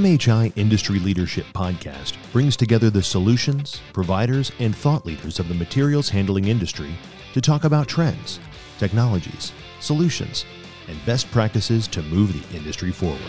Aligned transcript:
MHI 0.00 0.54
Industry 0.56 0.98
Leadership 0.98 1.44
Podcast 1.52 2.14
brings 2.32 2.56
together 2.56 2.88
the 2.88 3.02
solutions, 3.02 3.82
providers, 3.92 4.50
and 4.58 4.74
thought 4.74 5.04
leaders 5.04 5.38
of 5.38 5.46
the 5.48 5.54
materials 5.54 6.08
handling 6.08 6.46
industry 6.46 6.88
to 7.34 7.40
talk 7.42 7.64
about 7.64 7.86
trends, 7.86 8.40
technologies, 8.78 9.52
solutions, 9.78 10.46
and 10.88 10.96
best 11.04 11.30
practices 11.30 11.86
to 11.88 12.00
move 12.04 12.32
the 12.32 12.56
industry 12.56 12.90
forward. 12.90 13.20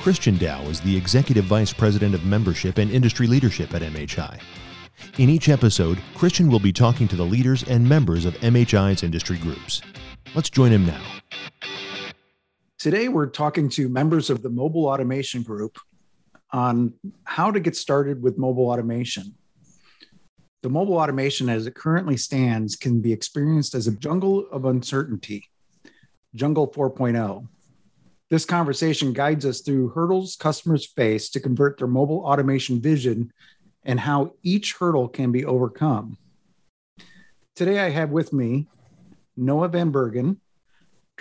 Christian 0.00 0.38
Dow 0.38 0.62
is 0.66 0.80
the 0.80 0.96
Executive 0.96 1.46
Vice 1.46 1.72
President 1.72 2.14
of 2.14 2.24
Membership 2.24 2.78
and 2.78 2.88
Industry 2.88 3.26
Leadership 3.26 3.74
at 3.74 3.82
MHI. 3.82 4.40
In 5.18 5.28
each 5.28 5.48
episode, 5.48 5.98
Christian 6.14 6.48
will 6.48 6.60
be 6.60 6.72
talking 6.72 7.08
to 7.08 7.16
the 7.16 7.26
leaders 7.26 7.64
and 7.64 7.88
members 7.88 8.24
of 8.24 8.34
MHI's 8.34 9.02
industry 9.02 9.38
groups. 9.38 9.82
Let's 10.36 10.50
join 10.50 10.70
him 10.70 10.86
now. 10.86 11.02
Today, 12.82 13.06
we're 13.06 13.28
talking 13.28 13.68
to 13.68 13.88
members 13.88 14.28
of 14.28 14.42
the 14.42 14.50
Mobile 14.50 14.86
Automation 14.86 15.44
Group 15.44 15.78
on 16.50 16.94
how 17.22 17.52
to 17.52 17.60
get 17.60 17.76
started 17.76 18.20
with 18.20 18.38
mobile 18.38 18.70
automation. 18.70 19.36
The 20.64 20.68
mobile 20.68 20.96
automation, 20.96 21.48
as 21.48 21.68
it 21.68 21.76
currently 21.76 22.16
stands, 22.16 22.74
can 22.74 23.00
be 23.00 23.12
experienced 23.12 23.76
as 23.76 23.86
a 23.86 23.92
jungle 23.92 24.48
of 24.50 24.64
uncertainty, 24.64 25.44
Jungle 26.34 26.66
4.0. 26.66 27.46
This 28.30 28.44
conversation 28.44 29.12
guides 29.12 29.46
us 29.46 29.60
through 29.60 29.90
hurdles 29.90 30.34
customers 30.34 30.84
face 30.84 31.30
to 31.30 31.38
convert 31.38 31.78
their 31.78 31.86
mobile 31.86 32.24
automation 32.24 32.80
vision 32.80 33.32
and 33.84 34.00
how 34.00 34.34
each 34.42 34.72
hurdle 34.72 35.06
can 35.06 35.30
be 35.30 35.44
overcome. 35.44 36.18
Today, 37.54 37.78
I 37.78 37.90
have 37.90 38.10
with 38.10 38.32
me 38.32 38.66
Noe 39.36 39.68
Van 39.68 39.90
Bergen, 39.92 40.40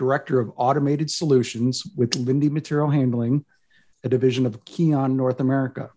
Director 0.02 0.40
of 0.40 0.52
Automated 0.56 1.12
Solutions 1.12 1.84
with 1.96 2.18
Linde 2.18 2.50
Material 2.50 2.90
Handling, 2.90 3.46
a 4.04 4.10
division 4.10 4.48
of 4.48 4.66
KION 4.66 5.16
North 5.16 5.40
America. 5.40 5.92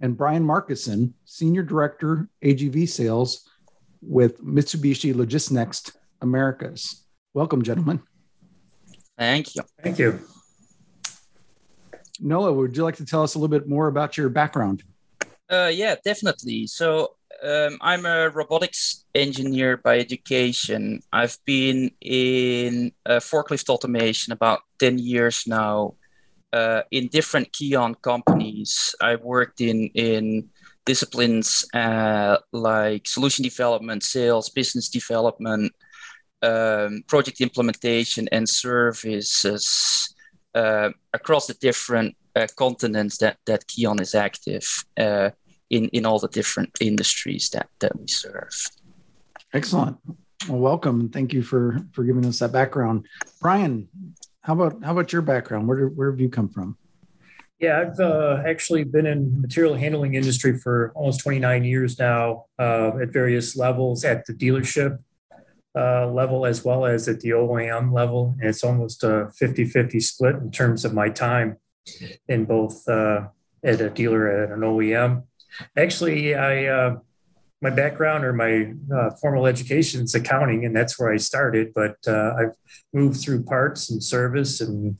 And 0.00 0.16
Brian 0.16 0.44
Markison, 0.44 1.14
Senior 1.24 1.64
Director, 1.64 2.28
AGV 2.44 2.88
Sales 2.88 3.48
with 4.00 4.40
Mitsubishi 4.44 5.12
Logisnext 5.12 5.96
Americas. 6.22 7.04
Welcome, 7.34 7.64
gentlemen. 7.64 8.00
Thank 9.18 9.56
you. 9.56 9.62
Thank 9.82 9.98
you. 9.98 10.20
Noe, 12.20 12.52
would 12.52 12.76
you 12.76 12.84
like 12.84 12.96
to 12.96 13.04
tell 13.04 13.24
us 13.24 13.34
a 13.34 13.38
little 13.40 13.48
bit 13.48 13.68
more 13.68 13.88
about 13.88 14.16
your 14.16 14.28
background? 14.28 14.84
Uh, 15.50 15.72
yeah, 15.74 15.96
definitely. 16.04 16.68
So 16.68 17.16
um, 17.42 17.78
I'm 17.80 18.06
a 18.06 18.30
robotics 18.30 19.04
engineer 19.14 19.76
by 19.76 19.98
education. 19.98 21.02
I've 21.12 21.38
been 21.44 21.90
in 22.00 22.92
uh, 23.06 23.20
forklift 23.20 23.68
automation 23.68 24.32
about 24.32 24.60
10 24.78 24.98
years 24.98 25.44
now 25.46 25.94
uh, 26.52 26.82
in 26.90 27.08
different 27.08 27.52
KION 27.52 28.00
companies. 28.02 28.94
I've 29.00 29.22
worked 29.22 29.60
in, 29.60 29.86
in 29.94 30.50
disciplines 30.84 31.66
uh, 31.74 32.38
like 32.52 33.06
solution 33.06 33.42
development, 33.42 34.02
sales, 34.02 34.50
business 34.50 34.88
development, 34.88 35.72
um, 36.42 37.02
project 37.06 37.40
implementation, 37.40 38.28
and 38.32 38.48
services 38.48 40.14
uh, 40.54 40.90
across 41.12 41.46
the 41.46 41.54
different 41.54 42.16
uh, 42.36 42.46
continents 42.56 43.18
that, 43.18 43.38
that 43.46 43.66
KION 43.66 44.00
is 44.00 44.14
active. 44.14 44.84
In 45.70 45.88
in 45.88 46.04
all 46.04 46.18
the 46.18 46.28
different 46.28 46.76
industries 46.80 47.50
that 47.50 47.68
that 47.78 47.98
we 47.98 48.06
serve. 48.08 48.50
Excellent. 49.52 49.96
Well, 50.48 50.58
welcome. 50.58 51.00
And 51.00 51.12
thank 51.12 51.32
you 51.32 51.42
for 51.42 51.78
for 51.92 52.04
giving 52.04 52.26
us 52.26 52.40
that 52.40 52.52
background, 52.52 53.06
Brian. 53.40 53.88
How 54.42 54.54
about 54.54 54.82
how 54.82 54.92
about 54.92 55.12
your 55.12 55.22
background? 55.22 55.68
Where 55.68 55.86
where 55.86 56.10
have 56.10 56.20
you 56.20 56.28
come 56.28 56.48
from? 56.48 56.76
Yeah, 57.60 57.78
I've 57.78 58.00
uh, 58.00 58.42
actually 58.46 58.84
been 58.84 59.04
in 59.04 59.42
material 59.42 59.74
handling 59.74 60.14
industry 60.14 60.58
for 60.58 60.92
almost 60.94 61.20
29 61.20 61.62
years 61.62 61.98
now, 61.98 62.46
uh, 62.58 62.92
at 63.02 63.12
various 63.12 63.54
levels 63.54 64.02
at 64.02 64.24
the 64.24 64.32
dealership 64.32 64.98
uh, 65.76 66.06
level 66.10 66.46
as 66.46 66.64
well 66.64 66.86
as 66.86 67.06
at 67.06 67.20
the 67.20 67.30
OEM 67.30 67.92
level. 67.92 68.34
And 68.40 68.48
it's 68.48 68.64
almost 68.64 69.04
a 69.04 69.30
50 69.36 69.66
50 69.66 70.00
split 70.00 70.36
in 70.36 70.50
terms 70.50 70.86
of 70.86 70.94
my 70.94 71.10
time 71.10 71.58
in 72.28 72.46
both 72.46 72.88
uh, 72.88 73.28
at 73.62 73.80
a 73.80 73.90
dealer 73.90 74.44
and 74.44 74.52
an 74.54 74.60
OEM. 74.60 75.24
Actually, 75.76 76.34
I 76.34 76.66
uh, 76.66 76.98
my 77.62 77.70
background 77.70 78.24
or 78.24 78.32
my 78.32 78.72
uh, 78.94 79.10
formal 79.20 79.46
education 79.46 80.02
is 80.02 80.14
accounting, 80.14 80.64
and 80.64 80.74
that's 80.74 80.98
where 80.98 81.12
I 81.12 81.18
started. 81.18 81.72
But 81.74 81.96
uh, 82.06 82.34
I've 82.38 82.54
moved 82.92 83.20
through 83.20 83.44
parts 83.44 83.90
and 83.90 84.02
service 84.02 84.60
and 84.60 84.96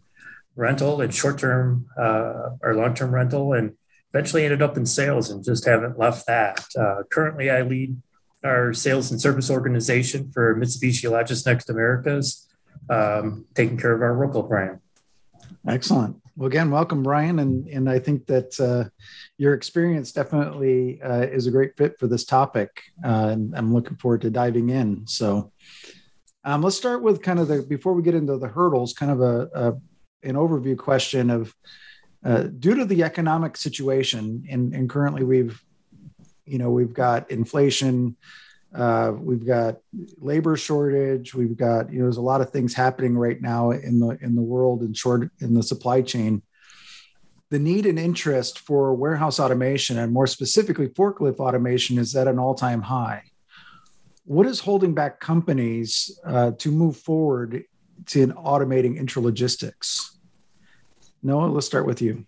rental 0.57 1.01
and 1.01 1.13
short 1.15 1.39
term 1.39 1.87
uh, 1.99 2.51
or 2.63 2.75
long 2.75 2.95
term 2.95 3.15
rental, 3.15 3.53
and 3.53 3.73
eventually 4.13 4.45
ended 4.45 4.63
up 4.63 4.77
in 4.77 4.87
sales 4.87 5.31
and 5.31 5.45
just 5.45 5.65
haven't 5.65 5.99
left 5.99 6.27
that. 6.27 6.65
Uh, 6.79 7.03
currently, 7.11 7.51
I 7.51 7.63
lead 7.63 7.97
our 8.45 8.73
sales 8.73 9.11
and 9.11 9.21
service 9.21 9.51
organization 9.51 10.31
for 10.33 10.55
Mitsubishi 10.57 11.11
Logisnext 11.11 11.69
Americas, 11.69 12.49
um, 12.89 13.47
taking 13.55 13.77
care 13.77 13.93
of 13.93 14.03
our 14.03 14.19
local 14.19 14.43
brand. 14.43 14.81
Excellent. 15.67 16.17
Well, 16.41 16.47
again, 16.47 16.71
welcome, 16.71 17.03
Brian, 17.03 17.41
and 17.41 17.69
and 17.69 17.87
I 17.87 17.99
think 17.99 18.25
that 18.29 18.59
uh, 18.59 18.89
your 19.37 19.53
experience 19.53 20.11
definitely 20.11 20.99
uh, 21.03 21.27
is 21.27 21.47
a 21.47 21.51
great 21.51 21.77
fit 21.77 21.99
for 21.99 22.07
this 22.07 22.25
topic, 22.25 22.81
uh, 23.05 23.29
and 23.33 23.55
I'm 23.55 23.75
looking 23.75 23.99
forward 23.99 24.23
to 24.23 24.31
diving 24.31 24.71
in. 24.71 25.07
So, 25.07 25.53
um, 26.43 26.63
let's 26.63 26.79
start 26.79 27.03
with 27.03 27.21
kind 27.21 27.41
of 27.41 27.49
the 27.49 27.61
before 27.61 27.93
we 27.93 28.03
get 28.03 28.15
into 28.15 28.39
the 28.39 28.49
hurdles, 28.49 28.95
kind 28.95 29.13
of 29.13 29.21
a, 29.21 29.51
a 29.53 29.73
an 30.27 30.37
overview 30.37 30.79
question 30.79 31.29
of 31.29 31.55
uh, 32.25 32.45
due 32.45 32.75
to 32.75 32.87
the 32.87 33.03
economic 33.03 33.59
situation, 33.59 34.47
and, 34.51 34.75
and 34.75 34.89
currently 34.89 35.25
we've, 35.25 35.63
you 36.47 36.57
know, 36.57 36.71
we've 36.71 36.95
got 36.95 37.31
inflation, 37.31 38.17
uh, 38.75 39.13
we've 39.17 39.45
got 39.45 39.79
labor 40.19 40.57
shortage. 40.57 41.35
We've 41.35 41.57
got 41.57 41.93
you 41.93 41.99
know 41.99 42.05
there's 42.05 42.19
a 42.19 42.23
lot 42.23 42.41
of 42.41 42.51
things 42.51 42.75
happening 42.75 43.17
right 43.17 43.41
now 43.41 43.71
in 43.71 43.99
the 43.99 44.17
in 44.23 44.37
the 44.37 44.43
world 44.43 44.83
and 44.83 44.97
short 44.97 45.31
in 45.41 45.55
the 45.55 45.63
supply 45.63 46.03
chain. 46.03 46.43
The 47.51 47.59
need 47.59 47.85
and 47.85 47.99
interest 47.99 48.61
for 48.61 48.95
warehouse 48.95 49.41
automation 49.41 49.99
and 49.99 50.13
more 50.13 50.29
specifically 50.29 50.87
forklift 50.87 51.39
automation 51.39 51.99
is 51.99 52.15
at 52.15 52.29
an 52.29 52.39
all 52.39 52.55
time 52.55 52.83
high. 52.83 53.25
What 54.25 54.47
is 54.47 54.61
holding 54.61 54.95
back 54.95 55.19
companies 55.19 56.17
uh, 56.25 56.53
to 56.59 56.71
move 56.71 56.97
forward 56.97 57.65
to 58.07 58.29
automating 58.29 58.97
intralogistics? 58.97 60.17
Noe, 61.25 61.47
let's 61.49 61.67
start 61.67 61.87
with 61.87 62.01
you. 62.01 62.25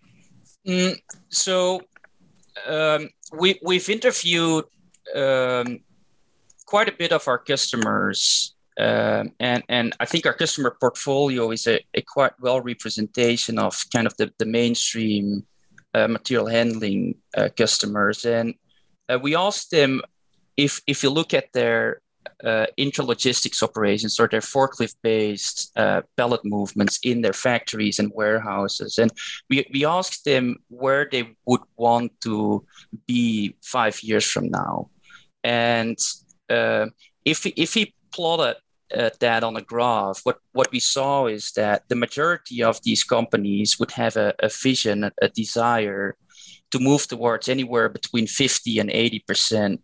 Mm, 0.67 0.99
so 1.29 1.81
um, 2.67 3.09
we 3.31 3.59
we've 3.63 3.89
interviewed 3.89 4.65
um, 5.15 5.79
quite 6.73 6.89
a 6.89 6.97
bit 6.97 7.11
of 7.11 7.27
our 7.27 7.37
customers, 7.37 8.55
um, 8.79 9.31
and 9.39 9.61
and 9.69 9.93
I 9.99 10.05
think 10.05 10.25
our 10.25 10.33
customer 10.33 10.75
portfolio 10.79 11.51
is 11.51 11.67
a, 11.67 11.77
a 11.93 12.01
quite 12.01 12.33
well 12.41 12.61
representation 12.61 13.59
of 13.59 13.73
kind 13.95 14.07
of 14.07 14.17
the 14.17 14.31
the 14.39 14.47
mainstream 14.47 15.45
uh, 15.93 16.07
material 16.07 16.47
handling 16.47 17.15
uh, 17.37 17.49
customers, 17.55 18.25
and 18.25 18.55
uh, 19.07 19.19
we 19.21 19.35
asked 19.35 19.69
them 19.69 20.01
if 20.57 20.81
if 20.87 21.03
you 21.03 21.11
look 21.11 21.31
at 21.35 21.53
their 21.53 22.01
uh, 22.43 22.65
intralogistics 22.75 23.61
operations 23.61 24.19
or 24.19 24.27
their 24.27 24.41
forklift 24.53 24.95
based 25.03 25.71
uh, 25.77 26.01
pallet 26.17 26.41
movements 26.43 26.97
in 27.03 27.21
their 27.21 27.37
factories 27.47 27.99
and 27.99 28.11
warehouses. 28.15 28.97
And 28.97 29.11
we, 29.49 29.65
we 29.73 29.85
asked 29.85 30.25
them 30.25 30.55
where 30.69 31.07
they 31.11 31.35
would 31.45 31.65
want 31.75 32.11
to 32.21 32.65
be 33.05 33.55
five 33.61 34.01
years 34.01 34.25
from 34.25 34.49
now. 34.49 34.89
And 35.43 35.99
uh, 36.53 36.87
if 37.25 37.45
if 37.45 37.73
he 37.73 37.93
plotted 38.11 38.57
uh, 38.95 39.09
that 39.19 39.43
on 39.43 39.57
a 39.57 39.61
graph, 39.61 40.21
what 40.23 40.37
what 40.51 40.71
we 40.71 40.79
saw 40.79 41.27
is 41.27 41.51
that 41.51 41.83
the 41.89 41.95
majority 41.95 42.63
of 42.63 42.81
these 42.83 43.03
companies 43.03 43.79
would 43.79 43.91
have 43.91 44.15
a, 44.17 44.33
a 44.39 44.49
vision, 44.49 45.03
a, 45.03 45.11
a 45.21 45.29
desire 45.29 46.15
to 46.71 46.79
move 46.79 47.07
towards 47.07 47.49
anywhere 47.49 47.89
between 47.89 48.27
50 48.27 48.79
and 48.79 48.89
80 48.89 49.19
percent 49.27 49.81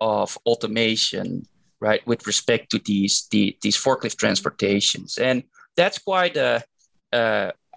of 0.00 0.38
automation, 0.46 1.46
right, 1.80 2.06
with 2.06 2.26
respect 2.26 2.70
to 2.70 2.78
these 2.84 3.26
the, 3.30 3.56
these 3.62 3.76
forklift 3.76 4.16
transportations, 4.16 5.18
and 5.18 5.42
that's 5.76 5.98
quite 5.98 6.36
a, 6.36 6.62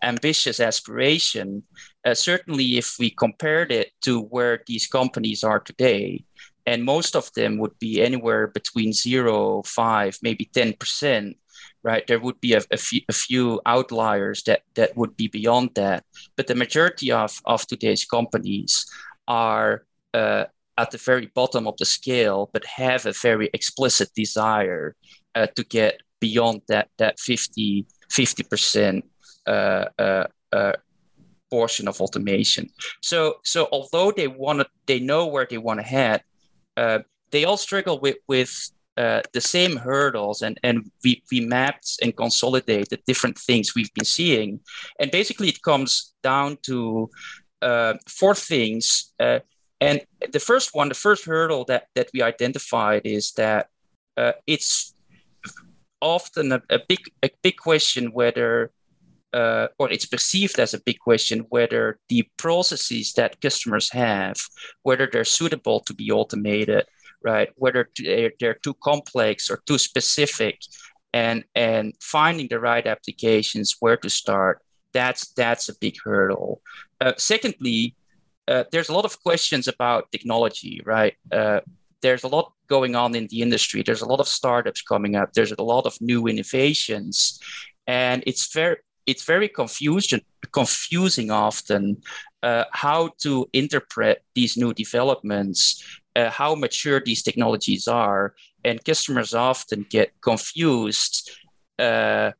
ambitious 0.03 0.59
aspiration. 0.59 1.63
Uh, 2.03 2.13
certainly, 2.13 2.77
if 2.77 2.95
we 2.99 3.09
compared 3.11 3.71
it 3.71 3.91
to 4.01 4.21
where 4.21 4.63
these 4.65 4.87
companies 4.87 5.43
are 5.43 5.59
today, 5.59 6.23
and 6.65 6.83
most 6.83 7.15
of 7.15 7.31
them 7.33 7.57
would 7.57 7.77
be 7.79 8.01
anywhere 8.01 8.47
between 8.47 8.93
zero, 8.93 9.61
five, 9.63 10.17
maybe 10.21 10.45
ten 10.45 10.73
percent. 10.73 11.37
Right, 11.83 12.05
there 12.05 12.19
would 12.19 12.39
be 12.39 12.53
a, 12.53 12.61
a, 12.69 12.77
few, 12.77 13.01
a 13.09 13.13
few 13.13 13.59
outliers 13.65 14.43
that 14.43 14.61
that 14.75 14.95
would 14.95 15.17
be 15.17 15.27
beyond 15.27 15.71
that, 15.75 16.03
but 16.35 16.45
the 16.47 16.55
majority 16.55 17.11
of 17.11 17.41
of 17.45 17.65
today's 17.65 18.05
companies 18.05 18.85
are 19.27 19.83
uh, 20.13 20.45
at 20.77 20.91
the 20.91 20.97
very 20.97 21.27
bottom 21.33 21.67
of 21.67 21.77
the 21.77 21.85
scale, 21.85 22.49
but 22.53 22.65
have 22.65 23.05
a 23.05 23.13
very 23.13 23.49
explicit 23.53 24.09
desire 24.15 24.95
uh, 25.35 25.47
to 25.55 25.63
get 25.63 26.01
beyond 26.19 26.61
that 26.67 26.89
that 26.97 27.19
50 27.19 27.85
percent 28.49 29.05
uh, 29.47 29.85
uh, 29.97 30.27
uh 30.53 30.73
portion 31.49 31.87
of 31.87 31.99
automation. 32.01 32.69
So 33.01 33.35
so 33.43 33.67
although 33.71 34.11
they 34.11 34.27
want 34.27 34.59
to, 34.59 34.67
they 34.85 34.99
know 34.99 35.27
where 35.27 35.47
they 35.49 35.57
want 35.57 35.79
to 35.79 35.85
head, 35.85 36.23
uh, 36.81 36.99
they 37.31 37.43
all 37.45 37.57
struggle 37.57 37.97
with 38.05 38.19
with 38.27 38.53
uh, 38.97 39.21
the 39.33 39.41
same 39.41 39.77
hurdles 39.77 40.41
and, 40.41 40.59
and 40.63 40.91
we, 41.03 41.23
we 41.31 41.39
mapped 41.39 41.89
and 42.01 42.15
consolidated 42.15 42.99
different 43.07 43.37
things 43.37 43.73
we've 43.73 43.93
been 43.93 44.11
seeing. 44.19 44.59
And 44.99 45.09
basically, 45.09 45.47
it 45.47 45.61
comes 45.61 46.13
down 46.21 46.57
to 46.63 47.09
uh, 47.61 47.93
four 48.07 48.35
things. 48.35 49.13
Uh, 49.17 49.39
and 49.79 50.01
the 50.33 50.39
first 50.39 50.75
one, 50.75 50.89
the 50.89 51.03
first 51.07 51.25
hurdle 51.25 51.63
that, 51.65 51.87
that 51.95 52.09
we 52.13 52.21
identified 52.21 53.03
is 53.05 53.31
that 53.33 53.69
uh, 54.17 54.33
it's 54.45 54.93
often 56.01 56.51
a, 56.51 56.61
a, 56.69 56.79
big, 56.87 56.99
a 57.23 57.29
big 57.41 57.57
question 57.57 58.11
whether, 58.11 58.71
uh, 59.33 59.67
or 59.79 59.91
it's 59.91 60.05
perceived 60.05 60.59
as 60.59 60.73
a 60.73 60.81
big 60.81 60.99
question, 60.99 61.45
whether 61.49 61.99
the 62.09 62.27
processes 62.37 63.13
that 63.13 63.39
customers 63.41 63.91
have, 63.91 64.37
whether 64.83 65.07
they're 65.11 65.25
suitable 65.25 65.79
to 65.81 65.93
be 65.93 66.11
automated 66.11 66.85
right? 67.23 67.49
Whether 67.55 67.89
they're 68.39 68.59
too 68.63 68.73
complex 68.83 69.49
or 69.49 69.61
too 69.65 69.77
specific, 69.77 70.59
and 71.13 71.43
and 71.55 71.93
finding 72.01 72.47
the 72.47 72.59
right 72.59 72.85
applications 72.85 73.75
where 73.79 73.97
to 73.97 74.09
start. 74.09 74.61
That's 74.93 75.31
that's 75.33 75.69
a 75.69 75.77
big 75.79 75.95
hurdle. 76.03 76.61
Uh, 76.99 77.13
secondly, 77.17 77.95
uh, 78.47 78.65
there's 78.71 78.89
a 78.89 78.93
lot 78.93 79.05
of 79.05 79.21
questions 79.23 79.67
about 79.67 80.11
technology, 80.11 80.81
right? 80.85 81.15
Uh, 81.31 81.61
there's 82.01 82.23
a 82.23 82.27
lot 82.27 82.53
going 82.67 82.95
on 82.95 83.15
in 83.15 83.27
the 83.27 83.41
industry. 83.41 83.83
There's 83.83 84.01
a 84.01 84.07
lot 84.07 84.19
of 84.19 84.27
startups 84.27 84.81
coming 84.81 85.15
up. 85.15 85.33
There's 85.33 85.51
a 85.51 85.63
lot 85.63 85.85
of 85.85 85.95
new 86.01 86.27
innovations, 86.27 87.39
and 87.87 88.23
it's 88.25 88.53
very 88.53 88.77
it's 89.05 89.23
very 89.23 89.47
confusing 89.47 90.21
confusing 90.51 91.31
often 91.31 92.01
uh, 92.43 92.65
how 92.71 93.09
to 93.19 93.47
interpret 93.53 94.23
these 94.35 94.57
new 94.57 94.73
developments 94.73 95.83
uh, 96.15 96.29
how 96.29 96.55
mature 96.55 97.01
these 97.03 97.23
technologies 97.23 97.87
are, 97.87 98.35
and 98.63 98.83
customers 98.83 99.33
often 99.33 99.85
get 99.89 100.11
confused 100.21 101.31
uh, 101.79 102.31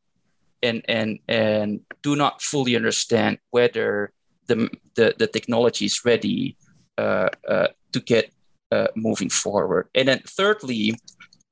and 0.61 0.83
and 0.87 1.19
and 1.27 1.79
do 2.03 2.15
not 2.15 2.41
fully 2.41 2.75
understand 2.75 3.37
whether 3.51 4.11
the 4.47 4.69
the, 4.95 5.15
the 5.17 5.27
technology 5.27 5.85
is 5.85 6.03
ready 6.03 6.57
uh, 6.97 7.29
uh 7.47 7.67
to 7.93 7.99
get 8.01 8.31
uh, 8.71 8.87
moving 8.95 9.29
forward. 9.29 9.87
And 9.95 10.07
then 10.07 10.21
thirdly, 10.25 10.95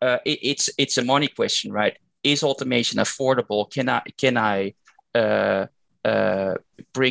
it, 0.02 0.20
it's 0.26 0.70
it's 0.78 0.98
a 0.98 1.04
money 1.04 1.28
question, 1.28 1.72
right? 1.72 1.98
Is 2.24 2.44
automation 2.44 3.00
affordable? 3.00 3.72
Can 3.72 3.88
I 3.88 4.02
can 4.18 4.38
I 4.38 4.74
bring 5.14 5.70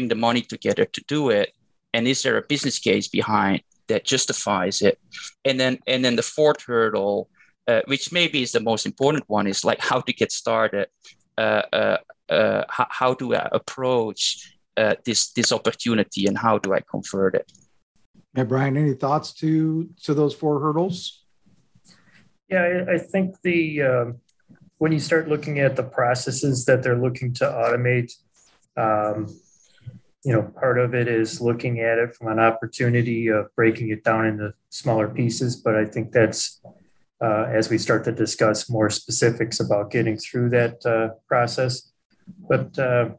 the 0.08 0.14
money 0.14 0.42
together 0.42 0.84
to 0.84 1.04
do 1.06 1.30
it? 1.30 1.52
And 1.94 2.06
is 2.06 2.22
there 2.22 2.36
a 2.36 2.42
business 2.42 2.78
case 2.78 3.08
behind 3.08 3.62
that 3.88 4.04
justifies 4.04 4.80
it. 4.80 4.98
And 5.44 5.58
then 5.58 5.78
and 5.86 6.04
then 6.04 6.16
the 6.16 6.22
fourth 6.22 6.62
hurdle, 6.62 7.28
uh, 7.66 7.82
which 7.86 8.12
maybe 8.12 8.42
is 8.42 8.52
the 8.52 8.60
most 8.60 8.86
important 8.86 9.24
one, 9.26 9.46
is 9.46 9.64
like 9.64 9.80
how 9.80 10.00
to 10.00 10.12
get 10.12 10.30
started. 10.30 10.88
Uh, 11.36 11.62
uh, 11.72 11.96
uh 12.28 12.64
how, 12.68 12.86
how, 12.90 13.14
do 13.14 13.34
I 13.34 13.48
approach 13.52 14.56
uh, 14.76 14.94
this 15.04 15.32
this 15.32 15.52
opportunity, 15.52 16.26
and 16.26 16.38
how 16.38 16.58
do 16.58 16.72
I 16.72 16.80
convert 16.80 17.34
it? 17.34 17.50
Yeah, 18.36 18.44
Brian, 18.44 18.76
any 18.76 18.94
thoughts 18.94 19.32
to 19.34 19.88
to 20.04 20.14
those 20.14 20.34
four 20.34 20.60
hurdles? 20.60 21.24
Yeah, 22.48 22.62
I, 22.62 22.94
I 22.94 22.98
think 22.98 23.40
the 23.42 23.82
um, 23.82 24.20
when 24.78 24.92
you 24.92 25.00
start 25.00 25.28
looking 25.28 25.58
at 25.58 25.76
the 25.76 25.82
processes 25.82 26.64
that 26.64 26.82
they're 26.82 26.98
looking 26.98 27.34
to 27.34 27.44
automate. 27.44 28.12
Um, 28.76 29.26
you 30.24 30.32
know, 30.32 30.42
part 30.42 30.78
of 30.78 30.94
it 30.94 31.08
is 31.08 31.40
looking 31.40 31.80
at 31.80 31.98
it 31.98 32.14
from 32.14 32.28
an 32.28 32.38
opportunity 32.40 33.28
of 33.28 33.54
breaking 33.54 33.90
it 33.90 34.04
down 34.04 34.26
into 34.26 34.52
smaller 34.68 35.08
pieces. 35.08 35.56
But 35.56 35.76
I 35.76 35.84
think 35.84 36.12
that's 36.12 36.60
uh, 37.20 37.44
as 37.44 37.70
we 37.70 37.78
start 37.78 38.04
to 38.04 38.12
discuss 38.12 38.68
more 38.70 38.90
specifics 38.90 39.60
about 39.60 39.90
getting 39.90 40.16
through 40.16 40.50
that 40.50 40.84
uh, 40.86 41.14
process. 41.26 41.90
But 42.48 42.78
uh, 42.78 43.10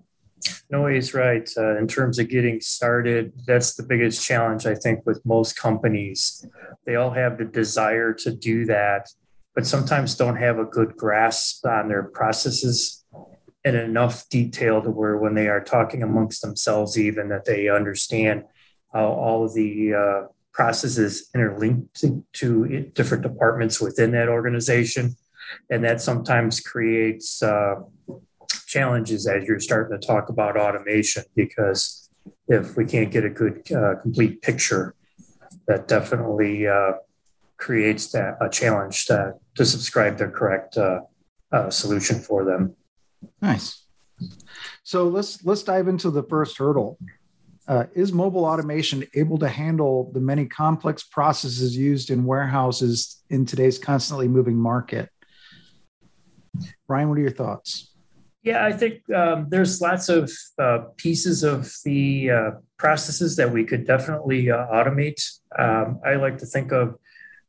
Noe's 0.70 1.14
right. 1.14 1.50
Uh, 1.58 1.78
in 1.78 1.88
terms 1.88 2.20
of 2.20 2.30
getting 2.30 2.62
started, 2.62 3.34
that's 3.46 3.76
the 3.76 3.84
biggest 3.84 4.26
challenge, 4.26 4.66
I 4.66 4.76
think, 4.76 5.06
with 5.06 5.26
most 5.26 5.58
companies. 5.58 6.46
They 6.86 6.96
all 6.96 7.12
have 7.12 7.38
the 7.38 7.46
desire 7.46 8.14
to 8.14 8.32
do 8.32 8.66
that, 8.66 9.10
but 9.56 9.66
sometimes 9.66 10.16
don't 10.16 10.38
have 10.38 10.60
a 10.60 10.66
good 10.66 10.96
grasp 10.96 11.66
on 11.66 11.88
their 11.88 12.04
processes 12.04 13.04
in 13.66 13.76
enough 13.76 14.28
detail 14.30 14.82
to 14.82 14.90
where 14.90 15.18
when 15.18 15.36
they 15.36 15.48
are 15.48 15.64
talking 15.64 16.02
amongst 16.02 16.42
themselves, 16.42 16.98
even 16.98 17.30
that 17.30 17.46
they 17.46 17.68
understand 17.68 18.44
how 18.94 19.08
all 19.08 19.46
of 19.46 19.54
the 19.54 19.94
uh, 19.94 20.28
processes 20.54 21.30
interlink 21.36 21.92
to, 21.94 22.24
to, 22.34 22.92
different 22.96 23.24
departments 23.24 23.80
within 23.82 24.12
that 24.12 24.30
organization. 24.30 25.16
And 25.70 25.84
that 25.84 26.02
sometimes 26.02 26.60
creates 26.60 27.42
uh, 27.44 27.76
challenges 28.66 29.28
as 29.28 29.44
you're 29.46 29.60
starting 29.60 30.00
to 30.00 30.08
talk 30.08 30.30
about 30.30 30.58
automation, 30.58 31.24
because 31.36 32.10
if 32.48 32.78
we 32.78 32.86
can't 32.86 33.12
get 33.12 33.26
a 33.26 33.30
good, 33.30 33.70
uh, 33.72 33.96
complete 34.02 34.42
picture, 34.42 34.96
that 35.68 35.88
definitely 35.88 36.68
uh, 36.68 36.94
creates 37.60 38.12
that 38.12 38.38
a 38.42 38.50
challenge 38.50 39.06
to, 39.06 39.34
to 39.56 39.66
subscribe 39.66 40.18
the 40.18 40.28
correct 40.28 40.78
uh, 40.78 41.02
uh, 41.52 41.70
solution 41.70 42.20
for 42.20 42.46
them. 42.46 42.76
Nice. 43.42 43.86
So 44.84 45.08
let's 45.08 45.46
let's 45.46 45.64
dive 45.64 45.88
into 45.88 46.10
the 46.10 46.24
first 46.24 46.58
hurdle. 46.58 46.98
Uh, 47.68 47.86
is 47.94 48.12
mobile 48.12 48.46
automation 48.46 49.06
able 49.14 49.38
to 49.38 49.48
handle 49.48 50.12
the 50.14 50.20
many 50.20 50.46
complex 50.46 51.04
processes 51.04 51.78
used 51.78 52.10
in 52.10 52.26
warehouses 52.26 53.22
in 53.30 53.46
today's 53.46 53.78
constantly 53.78 54.28
moving 54.28 54.56
market? 54.56 55.10
Brian, 56.88 57.10
what 57.10 57.18
are 57.20 57.22
your 57.22 57.30
thoughts? 57.32 57.94
Yeah, 58.42 58.66
I 58.66 58.72
think 58.72 59.08
um, 59.12 59.48
there's 59.50 59.82
lots 59.82 60.10
of 60.10 60.32
uh, 60.58 60.86
pieces 60.98 61.44
of 61.44 61.72
the 61.84 62.32
uh, 62.32 62.52
processes 62.78 63.36
that 63.36 63.52
we 63.52 63.66
could 63.66 63.86
definitely 63.86 64.50
uh, 64.50 64.66
automate. 64.68 65.22
Um, 65.58 66.00
I 66.06 66.16
like 66.16 66.38
to 66.40 66.46
think 66.46 66.72
of 66.72 66.96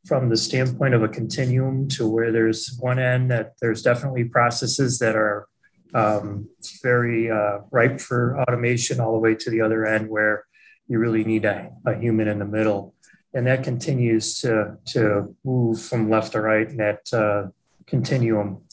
from 0.05 0.29
the 0.29 0.37
standpoint 0.37 0.93
of 0.93 1.03
a 1.03 1.07
continuum 1.07 1.87
to 1.87 2.07
where 2.07 2.31
there's 2.31 2.75
one 2.79 2.99
end 2.99 3.29
that 3.31 3.53
there's 3.61 3.81
definitely 3.81 4.23
processes 4.23 4.99
that 4.99 5.15
are 5.15 5.47
um, 5.93 6.49
very 6.81 7.29
uh, 7.29 7.59
ripe 7.71 7.99
for 7.99 8.39
automation 8.41 8.99
all 8.99 9.13
the 9.13 9.19
way 9.19 9.35
to 9.35 9.49
the 9.49 9.61
other 9.61 9.85
end 9.85 10.09
where 10.09 10.45
you 10.87 10.99
really 10.99 11.23
need 11.23 11.45
a, 11.45 11.71
a 11.85 11.95
human 11.95 12.27
in 12.27 12.39
the 12.39 12.45
middle. 12.45 12.95
And 13.33 13.47
that 13.47 13.63
continues 13.63 14.39
to, 14.39 14.77
to 14.87 15.35
move 15.43 15.81
from 15.81 16.09
left 16.09 16.33
to 16.33 16.41
right 16.41 16.67
in 16.67 16.77
that 16.77 17.13
uh, 17.13 17.49
continuum. 17.85 18.63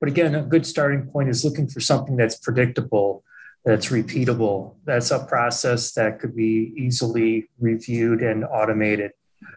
But 0.00 0.08
again, 0.08 0.34
a 0.34 0.42
good 0.42 0.66
starting 0.66 1.06
point 1.06 1.28
is 1.28 1.44
looking 1.44 1.68
for 1.68 1.80
something 1.80 2.16
that's 2.16 2.38
predictable, 2.38 3.24
that's 3.64 3.88
repeatable, 3.88 4.76
that's 4.84 5.10
a 5.10 5.24
process 5.24 5.92
that 5.92 6.18
could 6.18 6.34
be 6.34 6.74
easily 6.76 7.48
reviewed 7.58 8.22
and 8.22 8.44
automated. 8.44 9.12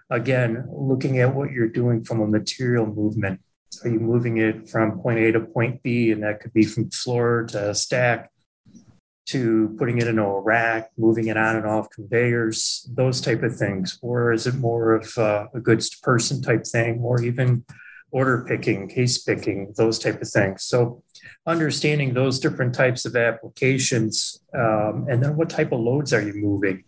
Again, 0.09 0.67
looking 0.71 1.19
at 1.19 1.33
what 1.33 1.51
you're 1.51 1.67
doing 1.67 2.03
from 2.03 2.21
a 2.21 2.27
material 2.27 2.85
movement 2.85 3.41
are 3.83 3.89
you 3.89 3.99
moving 3.99 4.37
it 4.37 4.69
from 4.69 4.99
point 4.99 5.19
A 5.19 5.31
to 5.33 5.39
point 5.39 5.83
B? 5.83 6.11
And 6.11 6.23
that 6.23 6.39
could 6.39 6.53
be 6.53 6.63
from 6.63 6.89
floor 6.89 7.45
to 7.49 7.73
stack 7.75 8.31
to 9.27 9.75
putting 9.79 9.97
it 9.97 10.07
into 10.07 10.21
a 10.21 10.39
rack, 10.39 10.91
moving 10.97 11.27
it 11.27 11.37
on 11.37 11.55
and 11.55 11.65
off 11.65 11.89
conveyors, 11.89 12.87
those 12.93 13.19
type 13.19 13.41
of 13.41 13.55
things? 13.55 13.97
Or 14.03 14.31
is 14.31 14.45
it 14.45 14.55
more 14.55 14.93
of 14.93 15.17
a 15.17 15.59
goods 15.61 15.89
to 15.89 15.99
person 16.01 16.41
type 16.41 16.65
thing, 16.65 16.99
or 16.99 17.23
even 17.23 17.65
order 18.11 18.45
picking, 18.47 18.87
case 18.87 19.17
picking, 19.17 19.73
those 19.77 19.97
type 19.97 20.21
of 20.21 20.29
things? 20.29 20.63
So 20.63 21.03
understanding 21.47 22.13
those 22.13 22.39
different 22.39 22.75
types 22.75 23.03
of 23.05 23.15
applications, 23.15 24.43
um, 24.53 25.07
and 25.09 25.23
then 25.23 25.35
what 25.35 25.49
type 25.49 25.71
of 25.71 25.79
loads 25.79 26.13
are 26.13 26.21
you 26.21 26.35
moving? 26.35 26.83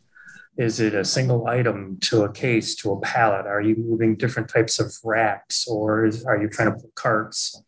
Is 0.57 0.79
it 0.79 0.95
a 0.95 1.05
single 1.05 1.45
item 1.47 1.99
to 2.01 2.23
a 2.23 2.31
case 2.31 2.75
to 2.77 2.91
a 2.91 2.99
pallet? 2.99 3.45
Are 3.45 3.61
you 3.61 3.75
moving 3.75 4.15
different 4.15 4.49
types 4.49 4.79
of 4.79 4.91
racks 5.03 5.67
or 5.67 6.05
is, 6.05 6.25
are 6.25 6.41
you 6.41 6.49
trying 6.49 6.73
to 6.73 6.79
pull 6.79 6.91
carts? 6.95 7.61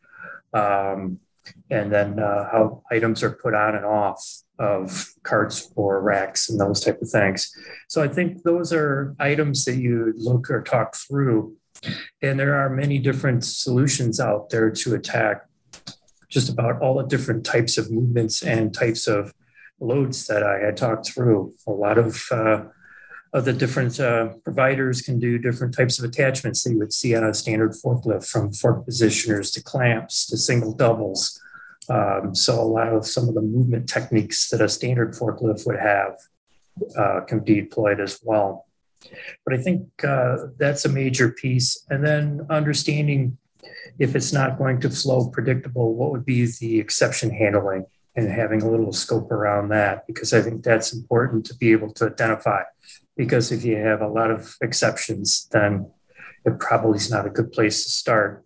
Um, 0.53 1.19
and 1.69 1.91
then 1.91 2.19
uh, 2.19 2.49
how 2.51 2.83
items 2.91 3.21
are 3.21 3.31
put 3.31 3.53
on 3.53 3.75
and 3.75 3.85
off 3.85 4.23
of 4.57 5.13
carts 5.23 5.71
or 5.75 6.01
racks 6.01 6.49
and 6.49 6.59
those 6.59 6.81
type 6.81 7.01
of 7.01 7.09
things. 7.09 7.51
So 7.87 8.01
I 8.01 8.07
think 8.07 8.43
those 8.43 8.73
are 8.73 9.15
items 9.19 9.65
that 9.65 9.77
you 9.77 10.13
look 10.17 10.49
or 10.49 10.61
talk 10.61 10.95
through. 10.95 11.55
And 12.21 12.39
there 12.39 12.55
are 12.55 12.69
many 12.69 12.97
different 12.97 13.45
solutions 13.45 14.19
out 14.19 14.49
there 14.49 14.69
to 14.71 14.95
attack 14.95 15.45
just 16.27 16.49
about 16.49 16.81
all 16.81 16.97
the 16.97 17.07
different 17.07 17.45
types 17.45 17.77
of 17.77 17.91
movements 17.91 18.43
and 18.43 18.73
types 18.73 19.07
of 19.07 19.33
loads 19.79 20.27
that 20.27 20.43
I 20.43 20.59
had 20.59 20.75
talked 20.75 21.07
through. 21.07 21.53
A 21.67 21.71
lot 21.71 21.97
of 21.97 22.21
uh, 22.31 22.63
of 23.31 23.45
the 23.45 23.53
different 23.53 23.99
uh, 23.99 24.29
providers 24.43 25.01
can 25.01 25.19
do 25.19 25.37
different 25.37 25.75
types 25.75 25.99
of 25.99 26.05
attachments 26.05 26.63
that 26.63 26.71
you 26.71 26.79
would 26.79 26.93
see 26.93 27.15
on 27.15 27.23
a 27.23 27.33
standard 27.33 27.71
forklift 27.71 28.27
from 28.27 28.51
fork 28.51 28.85
positioners 28.85 29.53
to 29.53 29.61
clamps 29.61 30.25
to 30.27 30.37
single 30.37 30.73
doubles. 30.73 31.39
Um, 31.89 32.33
so 32.33 32.59
a 32.59 32.63
lot 32.63 32.93
of 32.93 33.05
some 33.05 33.27
of 33.29 33.35
the 33.35 33.41
movement 33.41 33.87
techniques 33.87 34.49
that 34.49 34.61
a 34.61 34.69
standard 34.69 35.13
forklift 35.13 35.65
would 35.67 35.79
have 35.79 36.15
uh, 36.97 37.21
can 37.21 37.39
be 37.39 37.61
deployed 37.61 37.99
as 37.99 38.19
well. 38.23 38.65
But 39.45 39.53
I 39.53 39.57
think 39.57 39.87
uh, 40.03 40.37
that's 40.57 40.85
a 40.85 40.89
major 40.89 41.31
piece. 41.31 41.85
And 41.89 42.03
then 42.03 42.45
understanding 42.49 43.37
if 43.97 44.15
it's 44.15 44.33
not 44.33 44.57
going 44.57 44.79
to 44.81 44.89
flow 44.89 45.29
predictable, 45.29 45.93
what 45.93 46.11
would 46.11 46.25
be 46.25 46.45
the 46.59 46.79
exception 46.79 47.31
handling 47.31 47.85
and 48.15 48.29
having 48.29 48.61
a 48.61 48.69
little 48.69 48.91
scope 48.91 49.31
around 49.31 49.69
that, 49.69 50.05
because 50.07 50.33
I 50.33 50.41
think 50.41 50.63
that's 50.63 50.93
important 50.93 51.45
to 51.47 51.55
be 51.55 51.71
able 51.71 51.91
to 51.93 52.07
identify. 52.07 52.63
Because 53.19 53.51
if 53.51 53.65
you 53.65 53.75
have 53.75 54.01
a 54.01 54.07
lot 54.07 54.31
of 54.31 54.55
exceptions, 54.61 55.49
then 55.51 55.91
it 56.45 56.57
probably 56.57 56.95
is 56.95 57.11
not 57.11 57.25
a 57.25 57.29
good 57.29 57.51
place 57.51 57.83
to 57.83 57.89
start. 57.89 58.45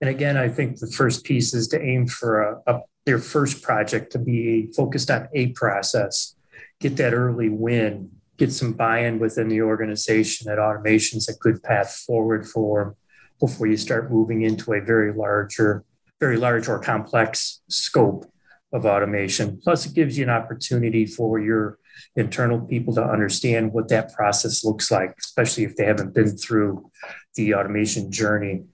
And 0.00 0.08
again, 0.08 0.38
I 0.38 0.48
think 0.48 0.78
the 0.78 0.90
first 0.90 1.22
piece 1.22 1.52
is 1.52 1.68
to 1.68 1.82
aim 1.82 2.06
for 2.06 2.40
a, 2.40 2.62
a, 2.66 2.80
their 3.04 3.18
first 3.18 3.60
project 3.60 4.12
to 4.12 4.18
be 4.18 4.72
focused 4.74 5.10
on 5.10 5.28
a 5.34 5.48
process, 5.48 6.34
get 6.80 6.96
that 6.96 7.12
early 7.12 7.50
win, 7.50 8.12
get 8.38 8.54
some 8.54 8.72
buy-in 8.72 9.18
within 9.18 9.50
the 9.50 9.60
organization 9.60 10.46
that 10.46 10.58
automation 10.58 11.18
is 11.18 11.28
a 11.28 11.34
good 11.34 11.62
path 11.62 12.02
forward 12.06 12.48
for 12.48 12.96
before 13.38 13.66
you 13.66 13.76
start 13.76 14.10
moving 14.10 14.40
into 14.40 14.72
a 14.72 14.80
very 14.80 15.12
larger, 15.12 15.84
very 16.18 16.38
large 16.38 16.68
or 16.68 16.78
complex 16.78 17.60
scope 17.68 18.24
of 18.72 18.86
automation. 18.86 19.60
Plus, 19.62 19.84
it 19.84 19.92
gives 19.92 20.16
you 20.16 20.24
an 20.24 20.30
opportunity 20.30 21.04
for 21.04 21.38
your 21.38 21.78
internal 22.16 22.60
people 22.60 22.94
to 22.94 23.02
understand 23.02 23.72
what 23.72 23.88
that 23.88 24.12
process 24.12 24.64
looks 24.64 24.90
like, 24.90 25.14
especially 25.18 25.64
if 25.64 25.76
they 25.76 25.84
haven't 25.84 26.14
been 26.14 26.36
through 26.36 26.90
the 27.34 27.54
automation 27.54 28.10
journey. 28.10 28.64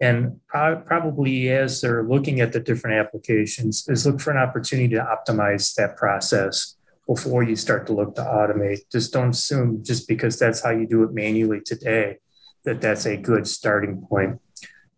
And 0.00 0.40
pro- 0.46 0.80
probably 0.80 1.48
as 1.50 1.80
they're 1.80 2.04
looking 2.04 2.40
at 2.40 2.52
the 2.52 2.60
different 2.60 2.96
applications, 2.96 3.84
is 3.88 4.06
look 4.06 4.20
for 4.20 4.30
an 4.30 4.36
opportunity 4.36 4.94
to 4.94 5.18
optimize 5.28 5.74
that 5.74 5.96
process 5.96 6.76
before 7.06 7.42
you 7.42 7.56
start 7.56 7.86
to 7.86 7.94
look 7.94 8.14
to 8.16 8.22
automate. 8.22 8.80
Just 8.92 9.12
don't 9.12 9.30
assume 9.30 9.82
just 9.82 10.06
because 10.08 10.38
that's 10.38 10.62
how 10.62 10.70
you 10.70 10.86
do 10.86 11.02
it 11.04 11.12
manually 11.12 11.60
today 11.64 12.18
that 12.66 12.80
that's 12.80 13.06
a 13.06 13.16
good 13.16 13.46
starting 13.46 14.04
point. 14.06 14.40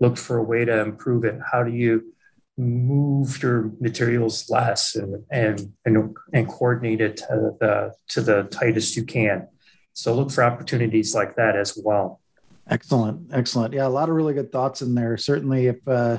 Look 0.01 0.17
for 0.17 0.39
a 0.39 0.43
way 0.43 0.65
to 0.65 0.81
improve 0.81 1.25
it. 1.25 1.39
How 1.53 1.63
do 1.63 1.71
you 1.71 2.15
move 2.59 3.43
your 3.43 3.71
materials 3.81 4.51
less 4.51 4.95
and 4.95 5.25
and 5.31 5.73
and, 5.85 6.17
and 6.33 6.49
coordinate 6.49 7.01
it 7.01 7.17
to 7.19 7.57
the 7.61 7.95
to 8.09 8.21
the 8.21 8.45
tightest 8.45 8.97
you 8.97 9.05
can? 9.05 9.49
So 9.93 10.15
look 10.15 10.31
for 10.31 10.45
opportunities 10.45 11.15
like 11.15 11.37
that 11.37 11.57
as 11.57 11.79
well. 11.83 12.21
Excellent, 12.69 13.31
excellent. 13.33 13.73
Yeah, 13.75 13.87
a 13.87 13.89
lot 13.89 14.09
of 14.09 14.15
really 14.15 14.35
good 14.35 14.53
thoughts 14.53 14.83
in 14.83 14.95
there. 14.95 15.17
Certainly, 15.17 15.69
if 15.69 15.89
uh, 15.89 16.19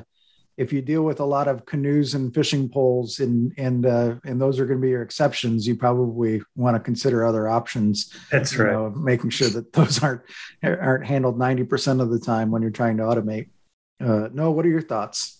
if 0.60 0.74
you 0.74 0.82
deal 0.82 1.04
with 1.04 1.22
a 1.22 1.26
lot 1.26 1.48
of 1.48 1.66
canoes 1.66 2.16
and 2.16 2.34
fishing 2.34 2.68
poles 2.68 3.20
and 3.20 3.54
and 3.58 3.86
uh, 3.86 4.16
and 4.26 4.42
those 4.42 4.60
are 4.60 4.66
going 4.66 4.78
to 4.78 4.82
be 4.82 4.90
your 4.90 5.02
exceptions 5.02 5.66
you 5.66 5.76
probably 5.76 6.42
want 6.56 6.76
to 6.76 6.80
consider 6.80 7.26
other 7.26 7.48
options 7.48 8.14
that's 8.30 8.56
right 8.58 8.74
know, 8.74 8.90
making 8.90 9.30
sure 9.30 9.50
that 9.50 9.72
those 9.74 10.04
aren't 10.04 10.22
aren't 10.62 11.06
handled 11.06 11.40
90% 11.40 12.02
of 12.02 12.10
the 12.12 12.20
time 12.20 12.52
when 12.52 12.62
you're 12.62 12.72
trying 12.72 12.98
to 12.98 13.04
automate 13.04 13.48
uh, 14.02 14.28
no 14.34 14.52
what 14.52 14.66
are 14.66 14.70
your 14.70 14.82
thoughts 14.82 15.39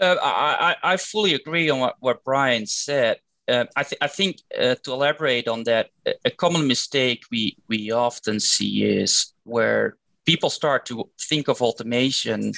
uh, 0.00 0.16
I, 0.22 0.76
I 0.82 0.96
fully 0.96 1.34
agree 1.34 1.70
on 1.70 1.80
what, 1.80 1.96
what 2.00 2.24
brian 2.24 2.66
said 2.66 3.18
uh, 3.48 3.64
I, 3.76 3.82
th- 3.82 3.98
I 4.02 4.08
think 4.08 4.42
uh, 4.58 4.74
to 4.82 4.92
elaborate 4.92 5.48
on 5.48 5.64
that 5.64 5.88
a 6.24 6.30
common 6.30 6.66
mistake 6.66 7.22
we 7.30 7.56
we 7.66 7.90
often 7.90 8.40
see 8.40 8.84
is 8.84 9.32
where 9.44 9.96
people 10.28 10.50
start 10.50 10.84
to 10.84 11.08
think 11.18 11.48
of 11.48 11.62
automation, 11.62 12.52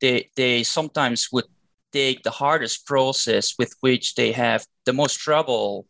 they 0.00 0.30
they 0.36 0.62
sometimes 0.62 1.28
would 1.32 1.48
take 1.92 2.22
the 2.22 2.30
hardest 2.30 2.86
process 2.86 3.54
with 3.58 3.72
which 3.80 4.14
they 4.14 4.30
have 4.30 4.64
the 4.84 4.92
most 4.92 5.16
trouble 5.18 5.86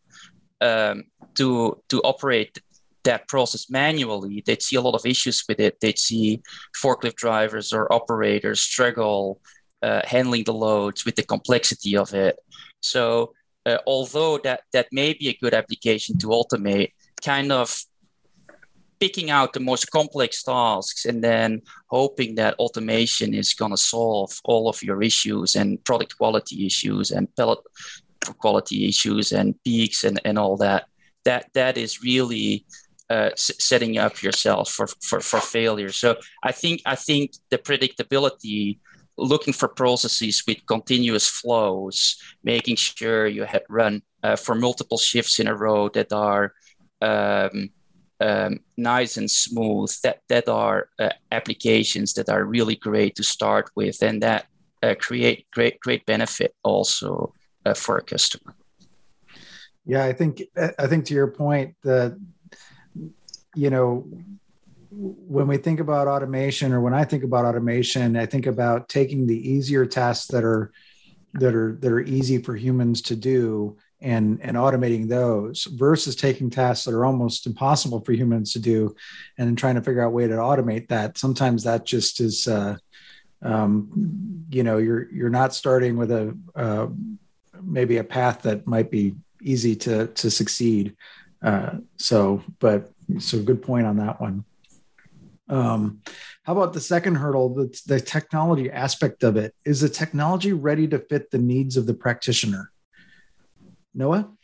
um, 0.63 1.05
to 1.35 1.49
to 1.91 2.01
operate 2.01 2.59
that 3.05 3.29
process 3.29 3.69
manually. 3.69 4.43
They'd 4.47 4.63
see 4.63 4.77
a 4.77 4.81
lot 4.81 4.95
of 4.95 5.05
issues 5.05 5.45
with 5.49 5.61
it. 5.61 5.79
They'd 5.81 5.99
see 5.99 6.41
forklift 6.83 7.17
drivers 7.17 7.75
or 7.75 7.93
operators 7.93 8.61
struggle 8.61 9.41
uh, 9.83 10.03
handling 10.05 10.45
the 10.45 10.53
loads 10.53 11.05
with 11.05 11.17
the 11.17 11.23
complexity 11.23 11.97
of 11.97 12.15
it. 12.15 12.39
So 12.81 13.33
uh, 13.65 13.79
although 13.87 14.39
that 14.39 14.61
that 14.73 14.87
may 14.93 15.13
be 15.13 15.29
a 15.29 15.39
good 15.41 15.55
application 15.55 16.19
to 16.19 16.29
automate, 16.29 16.93
kind 17.23 17.53
of 17.53 17.85
picking 18.99 19.31
out 19.31 19.53
the 19.53 19.61
most 19.61 19.91
complex 19.91 20.43
tasks 20.43 21.05
and 21.05 21.23
then 21.23 21.61
hoping 21.89 22.35
that 22.37 22.55
automation 22.55 23.35
is 23.35 23.53
going 23.53 23.71
to 23.71 23.77
solve 23.77 24.41
all 24.45 24.69
of 24.69 24.83
your 24.83 25.03
issues 25.03 25.55
and 25.55 25.83
product 25.85 26.17
quality 26.17 26.67
issues 26.67 27.11
and 27.11 27.29
pallet 27.37 27.59
quality 28.39 28.89
issues 28.89 29.33
and 29.33 29.55
peaks 29.65 30.05
and, 30.05 30.21
and 30.25 30.39
all 30.39 30.57
that 30.57 30.87
that 31.25 31.47
that 31.55 31.77
is 31.77 32.03
really 32.03 32.65
uh, 33.11 33.31
s- 33.33 33.53
setting 33.59 33.99
up 33.99 34.23
yourself 34.23 34.71
for, 34.71 34.87
for 35.01 35.21
for 35.21 35.41
failure 35.41 35.93
so 35.93 36.17
i 36.43 36.51
think 36.51 36.81
i 36.87 36.97
think 36.97 37.33
the 37.51 37.59
predictability 37.59 38.79
looking 39.19 39.53
for 39.53 39.69
processes 39.69 40.43
with 40.47 40.65
continuous 40.67 41.29
flows 41.29 42.17
making 42.45 42.77
sure 42.77 43.27
you 43.27 43.45
had 43.45 43.63
run 43.69 44.03
uh, 44.23 44.37
for 44.37 44.55
multiple 44.55 44.99
shifts 44.99 45.39
in 45.41 45.49
a 45.49 45.57
row 45.57 45.89
that 45.89 46.13
are 46.13 46.53
um, 47.01 47.71
um, 48.21 48.61
nice 48.77 49.17
and 49.17 49.31
smooth 49.31 49.93
that 50.03 50.21
that 50.29 50.49
are 50.49 50.89
uh, 50.99 51.11
applications 51.33 52.15
that 52.15 52.29
are 52.29 52.45
really 52.45 52.77
great 52.77 53.15
to 53.15 53.23
start 53.23 53.71
with 53.75 54.03
and 54.03 54.23
that 54.23 54.47
uh, 54.83 54.95
create 54.99 55.47
great 55.53 55.79
great 55.81 56.05
benefit 56.07 56.55
also 56.63 57.33
uh, 57.65 57.75
for 57.75 57.99
a 57.99 58.03
customer. 58.03 58.55
Yeah 59.85 60.05
i 60.05 60.13
think 60.13 60.43
i 60.79 60.87
think 60.87 61.05
to 61.07 61.15
your 61.15 61.29
point 61.29 61.75
that 61.83 62.19
you 63.55 63.71
know 63.71 64.09
when 64.99 65.47
we 65.47 65.59
think 65.59 65.81
about 65.81 66.09
automation 66.09 66.73
or 66.73 66.81
when 66.81 66.95
i 66.95 67.05
think 67.05 67.23
about 67.23 67.45
automation 67.45 68.17
i 68.17 68.25
think 68.27 68.47
about 68.47 68.89
taking 68.89 69.27
the 69.27 69.51
easier 69.51 69.85
tasks 69.85 70.29
that 70.29 70.45
are 70.45 70.73
that 71.35 71.55
are 71.55 71.77
that 71.81 71.93
are 71.93 72.01
easy 72.01 72.39
for 72.39 72.57
humans 72.57 73.03
to 73.03 73.17
do 73.17 73.77
and 74.01 74.41
and 74.43 74.57
automating 74.57 75.09
those 75.09 75.65
versus 75.65 76.15
taking 76.15 76.51
tasks 76.51 76.85
that 76.85 76.95
are 76.95 77.05
almost 77.05 77.47
impossible 77.47 78.01
for 78.01 78.13
humans 78.13 78.53
to 78.53 78.59
do 78.59 78.95
and 79.39 79.49
then 79.49 79.57
trying 79.57 79.75
to 79.75 79.83
figure 79.83 80.03
out 80.03 80.09
a 80.09 80.11
way 80.11 80.27
to 80.27 80.35
automate 80.35 80.89
that. 80.89 81.17
Sometimes 81.17 81.65
that 81.65 81.87
just 81.87 82.21
is 82.21 82.47
uh, 82.47 82.77
um, 83.43 84.45
you 84.51 84.63
know 84.63 84.79
you're 84.79 85.11
you're 85.13 85.31
not 85.31 85.55
starting 85.55 85.97
with 85.97 86.11
a 86.11 86.37
uh, 86.55 86.89
maybe 87.63 87.97
a 87.97 88.05
path 88.05 88.43
that 88.43 88.67
might 88.67 88.91
be 88.91 89.15
easy 89.41 89.75
to 89.77 90.09
to 90.09 90.31
succeed. 90.31 90.95
Uh, 91.43 91.77
so 91.97 92.43
but 92.59 92.91
so 93.19 93.43
good 93.43 93.63
point 93.63 93.87
on 93.87 93.97
that 93.97 94.21
one 94.21 94.45
um, 95.49 96.01
how 96.43 96.53
about 96.53 96.73
the 96.73 96.81
second 96.81 97.17
hurdle 97.17 97.55
the, 97.55 97.81
the 97.87 98.01
technology 98.01 98.71
aspect 98.71 99.23
of 99.23 99.37
it 99.37 99.55
is 99.65 99.81
the 99.81 99.89
technology 99.89 100.53
ready 100.53 100.89
to 100.89 100.99
fit 100.99 101.31
the 101.31 101.39
needs 101.39 101.77
of 101.77 101.87
the 101.87 101.95
practitioner 101.95 102.73
Noe? 103.97 104.37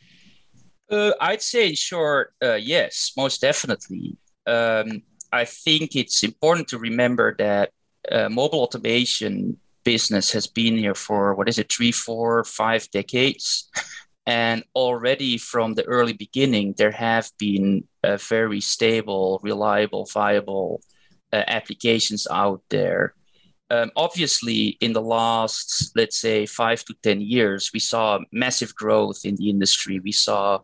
Uh, 0.89 1.13
I'd 1.21 1.41
say 1.41 1.73
short, 1.75 2.33
uh, 2.43 2.55
yes, 2.55 3.13
most 3.15 3.41
definitely. 3.41 4.17
Um, 4.45 5.03
I 5.31 5.45
think 5.45 5.95
it's 5.95 6.23
important 6.23 6.67
to 6.69 6.77
remember 6.77 7.35
that 7.37 7.71
uh, 8.11 8.29
mobile 8.29 8.59
automation 8.59 9.57
business 9.83 10.31
has 10.31 10.47
been 10.47 10.77
here 10.77 10.95
for 10.95 11.35
what 11.35 11.49
is 11.49 11.59
it, 11.59 11.71
three, 11.71 11.91
four, 11.91 12.43
five 12.43 12.89
decades. 12.91 13.69
And 14.25 14.63
already 14.75 15.37
from 15.37 15.73
the 15.73 15.83
early 15.83 16.13
beginning, 16.13 16.75
there 16.77 16.91
have 16.91 17.29
been 17.37 17.87
a 18.03 18.17
very 18.17 18.61
stable, 18.61 19.39
reliable, 19.43 20.05
viable 20.05 20.81
uh, 21.33 21.43
applications 21.47 22.27
out 22.31 22.61
there. 22.69 23.13
Um, 23.71 23.91
obviously 23.95 24.77
in 24.81 24.93
the 24.93 25.01
last 25.01 25.91
let's 25.95 26.19
say 26.19 26.45
five 26.45 26.85
to 26.85 26.93
ten 27.01 27.21
years 27.21 27.71
we 27.73 27.79
saw 27.79 28.19
massive 28.31 28.75
growth 28.75 29.25
in 29.25 29.35
the 29.35 29.49
industry. 29.49 29.99
We 29.99 30.11
saw 30.11 30.59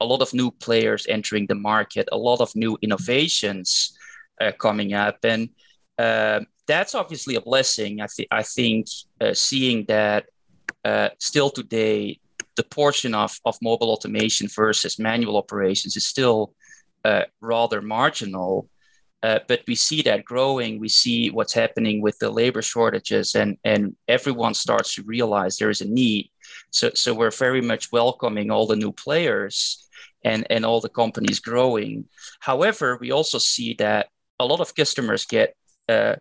a 0.00 0.06
lot 0.06 0.22
of 0.22 0.32
new 0.32 0.50
players 0.50 1.06
entering 1.06 1.46
the 1.46 1.56
market 1.56 2.08
a 2.10 2.16
lot 2.16 2.40
of 2.40 2.56
new 2.56 2.78
innovations 2.80 3.94
uh, 4.40 4.52
coming 4.52 4.94
up. 4.94 5.18
And 5.24 5.50
uh, 5.98 6.40
that's 6.66 6.94
obviously 6.94 7.34
a 7.34 7.40
blessing. 7.40 8.00
I, 8.00 8.06
th- 8.14 8.28
I 8.30 8.42
think 8.42 8.86
uh, 9.20 9.34
seeing 9.34 9.84
that 9.86 10.26
uh, 10.84 11.10
still 11.18 11.50
today 11.50 12.18
the 12.56 12.64
portion 12.64 13.14
of, 13.14 13.38
of 13.44 13.56
mobile 13.60 13.90
automation 13.90 14.48
versus 14.48 14.98
manual 14.98 15.36
operations 15.36 15.96
is 15.96 16.06
still 16.06 16.54
uh, 17.04 17.24
rather 17.40 17.82
marginal 17.82 18.68
uh, 19.24 19.38
but 19.48 19.62
we 19.66 19.74
see 19.74 20.02
that 20.02 20.22
growing. 20.22 20.78
We 20.78 20.90
see 20.90 21.30
what's 21.30 21.54
happening 21.54 22.02
with 22.02 22.18
the 22.18 22.28
labor 22.28 22.60
shortages, 22.60 23.34
and 23.34 23.56
and 23.64 23.96
everyone 24.06 24.52
starts 24.52 24.94
to 24.94 25.02
realize 25.02 25.56
there 25.56 25.70
is 25.70 25.80
a 25.80 25.88
need. 25.88 26.30
So 26.70 26.90
so 26.94 27.14
we're 27.14 27.30
very 27.30 27.62
much 27.62 27.90
welcoming 27.90 28.50
all 28.50 28.66
the 28.66 28.76
new 28.76 28.92
players 28.92 29.88
and 30.24 30.46
and 30.50 30.66
all 30.66 30.82
the 30.82 30.90
companies 30.90 31.40
growing. 31.40 32.04
However, 32.40 32.98
we 33.00 33.12
also 33.12 33.38
see 33.38 33.72
that 33.78 34.08
a 34.38 34.44
lot 34.44 34.60
of 34.60 34.74
customers 34.74 35.24
get 35.24 35.56
uh, 35.88 36.16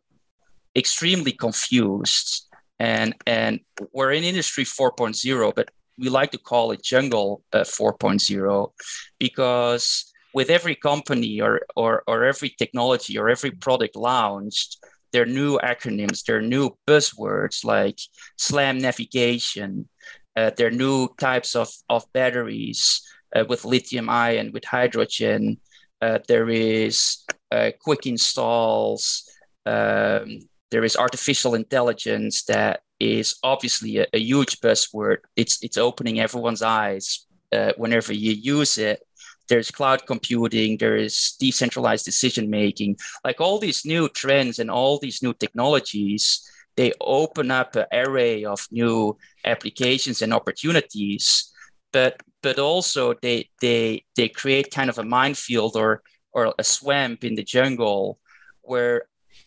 extremely 0.74 1.34
confused, 1.34 2.48
and 2.80 3.14
and 3.28 3.60
we're 3.92 4.14
in 4.14 4.24
industry 4.24 4.64
4.0, 4.64 5.54
but 5.56 5.72
we 6.00 6.08
like 6.08 6.32
to 6.32 6.38
call 6.38 6.72
it 6.72 6.82
jungle 6.82 7.44
uh, 7.52 7.66
4.0 7.66 8.72
because 9.20 10.13
with 10.34 10.50
every 10.50 10.76
company 10.76 11.42
or, 11.42 11.62
or, 11.76 12.04
or 12.08 12.24
every 12.24 12.50
technology 12.50 13.18
or 13.18 13.30
every 13.30 13.52
product 13.52 13.96
launched, 13.96 14.84
there 15.12 15.24
are 15.24 15.28
new 15.28 15.60
acronyms, 15.60 16.24
there 16.24 16.38
are 16.38 16.42
new 16.42 16.72
buzzwords 16.88 17.64
like 17.64 18.00
SLAM 18.38 18.80
navigation, 18.80 19.88
uh, 20.36 20.52
there 20.58 20.68
are 20.68 20.72
new 20.72 21.08
types 21.20 21.56
of, 21.56 21.70
of 21.90 22.12
batteries 22.14 23.02
uh, 23.36 23.46
with 23.48 23.66
lithium 23.66 24.10
ion, 24.10 24.52
with 24.52 24.66
hydrogen. 24.66 25.58
Uh, 26.02 26.20
there 26.28 26.50
is 26.50 27.24
uh, 27.52 27.72
quick 27.80 28.06
installs. 28.06 29.30
Um, 29.66 30.40
there 30.72 30.84
is 30.84 30.96
artificial 30.96 31.54
intelligence 31.54 32.44
that 32.46 32.82
is 33.00 33.36
obviously 33.44 33.98
a, 33.98 34.08
a, 34.14 34.20
huge 34.20 34.60
buzzword. 34.60 35.18
It's 35.36 35.64
it's 35.64 35.78
opening 35.78 36.20
everyone's 36.20 36.62
eyes 36.62 37.28
uh, 37.52 37.74
whenever 37.78 38.14
you 38.14 38.32
use 38.32 38.78
it 38.78 39.02
there's 39.50 39.72
cloud 39.72 40.06
computing, 40.06 40.78
there 40.78 40.96
is 40.96 41.36
decentralized 41.40 42.06
decision 42.06 42.50
making, 42.50 42.98
like 43.24 43.42
all 43.42 43.60
these 43.60 43.86
new 43.86 44.10
trends 44.10 44.60
and 44.60 44.72
all 44.72 45.00
these 45.00 45.22
new 45.22 45.34
technologies, 45.34 46.42
they 46.76 46.94
open 47.02 47.52
up 47.52 47.76
an 47.76 47.86
array 47.92 48.46
of 48.46 48.68
new 48.72 49.18
applications 49.46 50.22
and 50.22 50.34
opportunities. 50.34 51.52
But 51.92 52.22
but 52.42 52.60
also 52.60 53.14
they 53.22 53.50
they 53.62 54.04
they 54.16 54.30
create 54.30 54.72
kind 54.72 54.90
of 54.90 54.98
a 54.98 55.04
minefield 55.04 55.76
or 55.76 56.02
or 56.32 56.54
a 56.58 56.64
swamp 56.64 57.24
in 57.24 57.36
the 57.36 57.44
jungle 57.44 58.20
where 58.62 59.04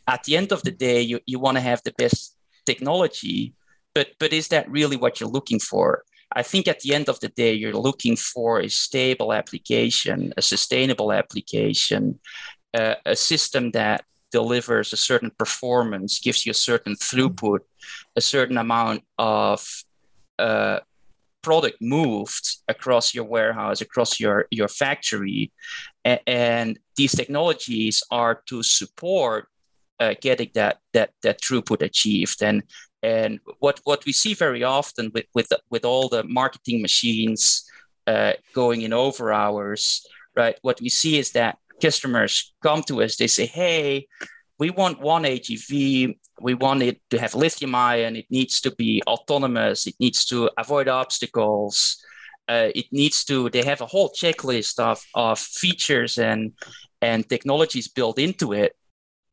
at 0.06 0.22
the 0.24 0.36
end 0.36 0.52
of 0.52 0.62
the 0.62 0.70
day 0.70 1.00
you, 1.00 1.20
you 1.26 1.38
want 1.38 1.56
to 1.56 1.60
have 1.60 1.82
the 1.82 1.94
best 1.98 2.36
technology 2.64 3.54
but 3.94 4.08
but 4.18 4.32
is 4.32 4.48
that 4.48 4.70
really 4.70 4.96
what 4.96 5.18
you're 5.18 5.28
looking 5.28 5.58
for 5.58 6.04
I 6.36 6.42
think 6.42 6.68
at 6.68 6.80
the 6.80 6.94
end 6.94 7.08
of 7.08 7.18
the 7.20 7.28
day, 7.28 7.54
you're 7.54 7.72
looking 7.88 8.14
for 8.14 8.60
a 8.60 8.68
stable 8.68 9.32
application, 9.32 10.34
a 10.36 10.42
sustainable 10.42 11.10
application, 11.10 12.20
uh, 12.74 12.96
a 13.06 13.16
system 13.16 13.70
that 13.70 14.04
delivers 14.30 14.92
a 14.92 14.98
certain 14.98 15.32
performance, 15.38 16.20
gives 16.20 16.44
you 16.44 16.50
a 16.50 16.62
certain 16.70 16.94
throughput, 16.94 17.60
a 18.16 18.20
certain 18.20 18.58
amount 18.58 19.02
of 19.16 19.66
uh, 20.38 20.80
product 21.40 21.78
moved 21.80 22.58
across 22.68 23.14
your 23.14 23.24
warehouse, 23.24 23.80
across 23.80 24.20
your, 24.20 24.46
your 24.50 24.68
factory. 24.68 25.50
A- 26.04 26.28
and 26.28 26.78
these 26.96 27.12
technologies 27.12 28.02
are 28.10 28.42
to 28.48 28.62
support 28.62 29.48
uh, 30.00 30.14
getting 30.20 30.50
that, 30.54 30.80
that, 30.92 31.10
that 31.22 31.40
throughput 31.40 31.80
achieved. 31.80 32.42
And 32.42 32.62
and 33.06 33.38
what, 33.60 33.80
what 33.84 34.04
we 34.04 34.12
see 34.12 34.34
very 34.34 34.64
often 34.64 35.12
with, 35.14 35.26
with, 35.32 35.52
with 35.70 35.84
all 35.84 36.08
the 36.08 36.24
marketing 36.24 36.82
machines 36.82 37.64
uh, 38.08 38.32
going 38.52 38.82
in 38.82 38.92
over 38.92 39.32
hours, 39.32 40.04
right? 40.34 40.58
What 40.62 40.80
we 40.80 40.88
see 40.88 41.16
is 41.16 41.30
that 41.32 41.56
customers 41.80 42.52
come 42.60 42.82
to 42.88 43.02
us, 43.02 43.16
they 43.16 43.28
say, 43.28 43.46
hey, 43.46 44.08
we 44.58 44.70
want 44.70 45.00
one 45.00 45.22
AGV. 45.22 46.18
We 46.40 46.54
want 46.54 46.82
it 46.82 47.00
to 47.10 47.18
have 47.18 47.36
lithium 47.36 47.76
ion. 47.76 48.16
It 48.16 48.26
needs 48.28 48.60
to 48.62 48.72
be 48.72 49.02
autonomous. 49.06 49.86
It 49.86 49.94
needs 50.00 50.24
to 50.26 50.50
avoid 50.58 50.88
obstacles. 50.88 52.02
Uh, 52.48 52.70
it 52.74 52.86
needs 52.90 53.24
to, 53.26 53.48
they 53.50 53.62
have 53.62 53.82
a 53.82 53.86
whole 53.86 54.10
checklist 54.10 54.80
of, 54.80 55.00
of 55.14 55.38
features 55.38 56.18
and, 56.18 56.52
and 57.00 57.28
technologies 57.28 57.86
built 57.86 58.18
into 58.18 58.52
it 58.52 58.74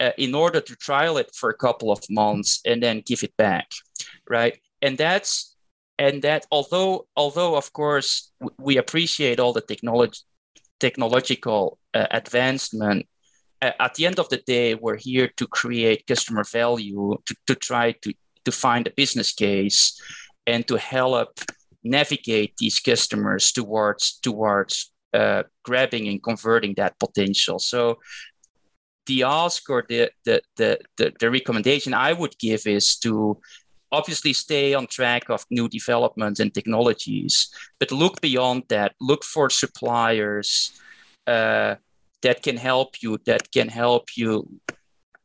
uh, 0.03 0.11
in 0.17 0.35
order 0.35 0.61
to 0.61 0.75
trial 0.75 1.15
it 1.17 1.29
for 1.39 1.49
a 1.49 1.61
couple 1.65 1.89
of 1.91 2.01
months 2.09 2.61
and 2.65 2.81
then 2.83 3.01
give 3.05 3.23
it 3.23 3.35
back 3.37 3.67
right 4.29 4.55
and 4.81 4.97
that's 4.97 5.55
and 5.97 6.21
that 6.21 6.45
although 6.51 7.05
although 7.15 7.55
of 7.55 7.71
course 7.71 8.31
we 8.67 8.77
appreciate 8.77 9.39
all 9.39 9.53
the 9.53 9.67
technology 9.71 10.19
technological 10.79 11.77
uh, 11.93 12.07
advancement 12.11 13.07
uh, 13.61 13.71
at 13.79 13.93
the 13.95 14.05
end 14.05 14.19
of 14.19 14.27
the 14.29 14.41
day 14.55 14.75
we're 14.75 15.03
here 15.09 15.29
to 15.37 15.47
create 15.47 16.07
customer 16.07 16.43
value 16.43 17.15
to, 17.25 17.35
to 17.47 17.55
try 17.55 17.85
to 18.03 18.13
to 18.45 18.51
find 18.51 18.87
a 18.87 18.97
business 19.01 19.31
case 19.31 19.81
and 20.45 20.67
to 20.67 20.77
help 20.77 21.39
navigate 21.83 22.53
these 22.57 22.79
customers 22.79 23.51
towards 23.51 24.19
towards 24.19 24.91
uh, 25.13 25.43
grabbing 25.63 26.07
and 26.07 26.23
converting 26.23 26.73
that 26.75 26.97
potential. 26.99 27.59
So 27.59 27.99
the 29.05 29.23
ask 29.23 29.69
or 29.69 29.85
the, 29.87 30.09
the, 30.25 30.41
the, 30.57 30.79
the, 30.97 31.13
the 31.19 31.31
recommendation 31.31 31.93
I 31.93 32.13
would 32.13 32.37
give 32.39 32.65
is 32.65 32.95
to 32.97 33.39
obviously 33.91 34.33
stay 34.33 34.73
on 34.73 34.87
track 34.87 35.29
of 35.29 35.45
new 35.51 35.69
developments 35.69 36.39
and 36.39 36.53
technologies, 36.53 37.53
but 37.79 37.91
look 37.91 38.21
beyond 38.21 38.63
that. 38.69 38.95
Look 38.99 39.23
for 39.23 39.49
suppliers 39.49 40.71
uh, 41.27 41.75
that 42.21 42.41
can 42.41 42.57
help 42.57 43.03
you, 43.03 43.19
that 43.25 43.51
can 43.51 43.69
help 43.69 44.17
you 44.17 44.49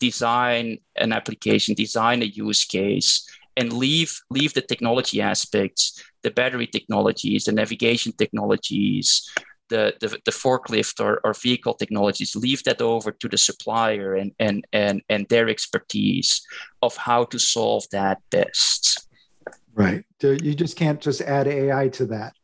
design 0.01 0.79
an 0.97 1.13
application, 1.13 1.75
design 1.75 2.23
a 2.23 2.27
use 2.27 2.65
case, 2.65 3.27
and 3.57 3.73
leave 3.73 4.21
leave 4.31 4.55
the 4.55 4.63
technology 4.63 5.21
aspects, 5.21 6.01
the 6.23 6.31
battery 6.31 6.67
technologies, 6.67 7.45
the 7.45 7.53
navigation 7.53 8.13
technologies, 8.13 9.29
the, 9.69 9.95
the, 10.01 10.09
the 10.25 10.31
forklift 10.31 11.05
or, 11.05 11.21
or 11.25 11.35
vehicle 11.35 11.75
technologies, 11.75 12.37
leave 12.37 12.63
that 12.65 12.81
over 12.81 13.11
to 13.11 13.29
the 13.29 13.39
supplier 13.39 14.15
and, 14.15 14.33
and, 14.39 14.67
and, 14.73 15.03
and 15.09 15.29
their 15.29 15.49
expertise 15.49 16.47
of 16.83 16.97
how 16.97 17.25
to 17.25 17.39
solve 17.39 17.85
that 17.93 18.19
best. 18.31 19.07
Right. 19.75 20.05
You 20.23 20.55
just 20.55 20.77
can't 20.77 21.01
just 21.01 21.21
add 21.21 21.47
AI 21.47 21.89
to 21.89 22.07
that. 22.07 22.35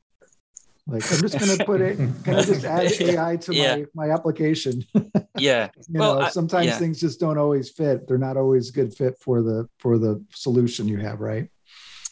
Like 0.87 1.03
I'm 1.11 1.21
just 1.21 1.39
going 1.39 1.57
to 1.57 1.65
put 1.65 1.81
it. 1.81 1.97
Can 2.25 2.35
I 2.35 2.43
just 2.43 2.65
add 2.65 2.93
AI 3.01 3.37
to 3.37 3.55
yeah. 3.55 3.77
my 3.77 4.07
my 4.07 4.11
application? 4.13 4.85
yeah. 5.39 5.71
you 5.89 5.99
well, 5.99 6.21
know, 6.21 6.29
sometimes 6.29 6.67
I, 6.67 6.71
yeah. 6.71 6.79
things 6.79 7.01
just 7.01 7.19
don't 7.19 7.39
always 7.39 7.71
fit. 7.71 8.07
They're 8.07 8.19
not 8.19 8.37
always 8.37 8.71
good 8.71 8.95
fit 8.95 9.19
for 9.19 9.43
the 9.43 9.69
for 9.79 9.99
the 9.99 10.23
solution 10.35 10.87
you 10.87 10.99
have, 10.99 11.21
right? 11.21 11.49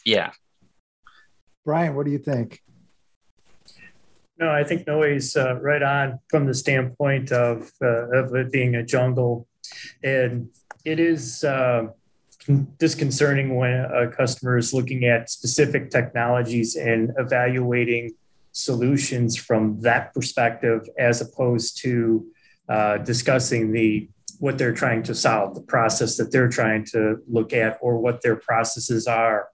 Yeah. 0.05 0.31
Brian, 1.65 1.95
what 1.95 2.05
do 2.05 2.11
you 2.11 2.17
think? 2.17 2.61
No, 4.43 4.51
I 4.51 4.65
think 4.65 4.85
Noe's 4.85 5.37
uh, 5.37 5.55
right 5.61 5.81
on 5.81 6.19
from 6.27 6.45
the 6.45 6.53
standpoint 6.53 7.31
of 7.31 7.71
uh, 7.81 8.09
of 8.19 8.35
it 8.35 8.51
being 8.51 8.75
a 8.75 8.83
jungle, 8.83 9.47
and 10.03 10.49
it 10.83 10.99
is 10.99 11.45
uh, 11.45 11.83
disconcerting 12.77 13.55
when 13.55 13.85
a 13.85 14.11
customer 14.11 14.57
is 14.57 14.73
looking 14.73 15.05
at 15.05 15.29
specific 15.29 15.91
technologies 15.91 16.75
and 16.75 17.13
evaluating 17.17 18.15
solutions 18.51 19.37
from 19.37 19.79
that 19.79 20.13
perspective, 20.13 20.81
as 20.99 21.21
opposed 21.21 21.77
to 21.83 22.27
uh, 22.67 22.97
discussing 22.97 23.71
the 23.71 24.09
what 24.39 24.57
they're 24.57 24.73
trying 24.73 25.03
to 25.03 25.15
solve, 25.15 25.55
the 25.55 25.61
process 25.61 26.17
that 26.17 26.33
they're 26.33 26.49
trying 26.49 26.83
to 26.83 27.23
look 27.29 27.53
at, 27.53 27.77
or 27.79 27.97
what 27.97 28.21
their 28.21 28.35
processes 28.35 29.07
are. 29.07 29.47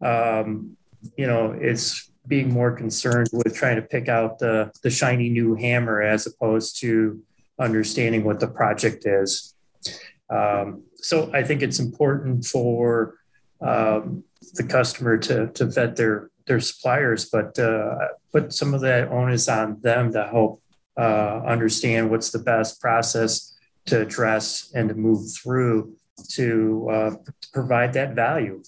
Um, 0.00 0.76
you 1.16 1.26
know, 1.26 1.50
it's 1.50 2.09
being 2.30 2.50
more 2.50 2.70
concerned 2.70 3.28
with 3.32 3.54
trying 3.54 3.74
to 3.74 3.82
pick 3.82 4.08
out 4.08 4.38
the, 4.38 4.70
the 4.84 4.88
shiny 4.88 5.28
new 5.28 5.56
hammer 5.56 6.00
as 6.00 6.26
opposed 6.26 6.80
to 6.80 7.20
understanding 7.58 8.22
what 8.22 8.38
the 8.38 8.46
project 8.46 9.04
is. 9.04 9.54
Um, 10.30 10.84
so 10.94 11.28
I 11.34 11.42
think 11.42 11.60
it's 11.60 11.80
important 11.80 12.46
for 12.46 13.16
um, 13.60 14.22
the 14.54 14.62
customer 14.62 15.18
to, 15.18 15.48
to 15.48 15.64
vet 15.66 15.96
their, 15.96 16.30
their 16.46 16.60
suppliers, 16.60 17.28
but 17.28 17.58
uh, 17.58 17.96
put 18.32 18.52
some 18.52 18.74
of 18.74 18.80
that 18.82 19.08
onus 19.08 19.48
on 19.48 19.80
them 19.80 20.12
to 20.12 20.24
help 20.28 20.62
uh, 20.96 21.42
understand 21.44 22.10
what's 22.10 22.30
the 22.30 22.38
best 22.38 22.80
process 22.80 23.58
to 23.86 24.00
address 24.00 24.70
and 24.72 24.88
to 24.88 24.94
move 24.94 25.20
through 25.34 25.92
to, 26.28 26.88
uh, 26.92 27.10
provide 27.52 27.92
that 27.94 28.14
value. 28.14 28.62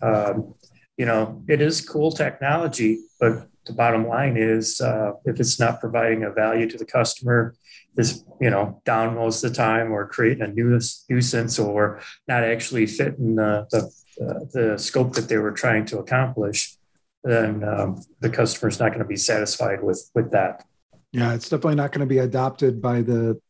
Um, 0.00 0.54
you 0.98 1.06
know, 1.06 1.42
it 1.48 1.60
is 1.62 1.80
cool 1.80 2.10
technology, 2.10 2.98
but 3.20 3.46
the 3.64 3.72
bottom 3.72 4.06
line 4.08 4.36
is 4.36 4.80
uh, 4.80 5.12
if 5.24 5.38
it's 5.38 5.60
not 5.60 5.80
providing 5.80 6.24
a 6.24 6.30
value 6.30 6.68
to 6.68 6.76
the 6.76 6.84
customer, 6.84 7.54
is 7.96 8.24
you 8.40 8.50
know 8.50 8.82
down 8.84 9.14
most 9.14 9.42
of 9.44 9.50
the 9.50 9.56
time 9.56 9.92
or 9.92 10.06
creating 10.08 10.42
a 10.42 10.48
nuisance 10.48 11.58
or 11.58 12.00
not 12.26 12.44
actually 12.44 12.86
fitting 12.86 13.36
the, 13.36 13.66
the, 13.70 14.50
the 14.52 14.78
scope 14.78 15.14
that 15.14 15.28
they 15.28 15.36
were 15.36 15.52
trying 15.52 15.84
to 15.84 15.98
accomplish, 15.98 16.76
then 17.24 17.64
um, 17.64 18.00
the 18.20 18.30
customer 18.30 18.68
is 18.68 18.78
not 18.78 18.88
going 18.88 19.00
to 19.00 19.04
be 19.04 19.16
satisfied 19.16 19.82
with 19.82 20.10
with 20.14 20.32
that. 20.32 20.64
Yeah, 21.12 21.32
it's 21.32 21.48
definitely 21.48 21.76
not 21.76 21.92
going 21.92 22.06
to 22.06 22.06
be 22.06 22.18
adopted 22.18 22.82
by 22.82 23.02
the 23.02 23.40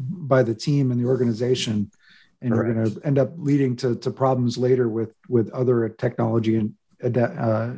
by 0.00 0.42
the 0.42 0.54
team 0.54 0.90
and 0.90 0.98
the 0.98 1.06
organization, 1.06 1.90
and 2.40 2.52
Correct. 2.52 2.66
you're 2.66 2.84
going 2.84 2.94
to 2.94 3.06
end 3.06 3.18
up 3.18 3.32
leading 3.36 3.76
to, 3.76 3.94
to 3.96 4.10
problems 4.10 4.56
later 4.56 4.88
with 4.88 5.14
with 5.28 5.50
other 5.50 5.88
technology 5.90 6.56
and 6.56 6.74
uh, 7.02 7.74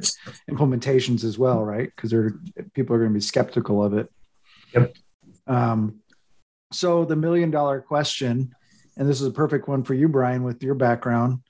implementations 0.50 1.24
as 1.24 1.38
well, 1.38 1.64
right? 1.64 1.90
Because 1.94 2.12
people 2.74 2.96
are 2.96 2.98
going 2.98 3.11
to 3.11 3.14
be 3.14 3.20
skeptical 3.20 3.83
of 3.83 3.94
it. 3.94 4.11
Yep. 4.74 4.94
Um, 5.46 6.00
so 6.72 7.05
the 7.05 7.16
million 7.16 7.50
dollar 7.50 7.81
question, 7.81 8.55
and 8.96 9.09
this 9.09 9.20
is 9.20 9.26
a 9.26 9.33
perfect 9.33 9.68
one 9.68 9.85
for 9.85 9.94
you, 9.94 10.09
Brian, 10.09 10.42
with 10.42 10.62
your 10.62 10.74
background. 10.74 11.40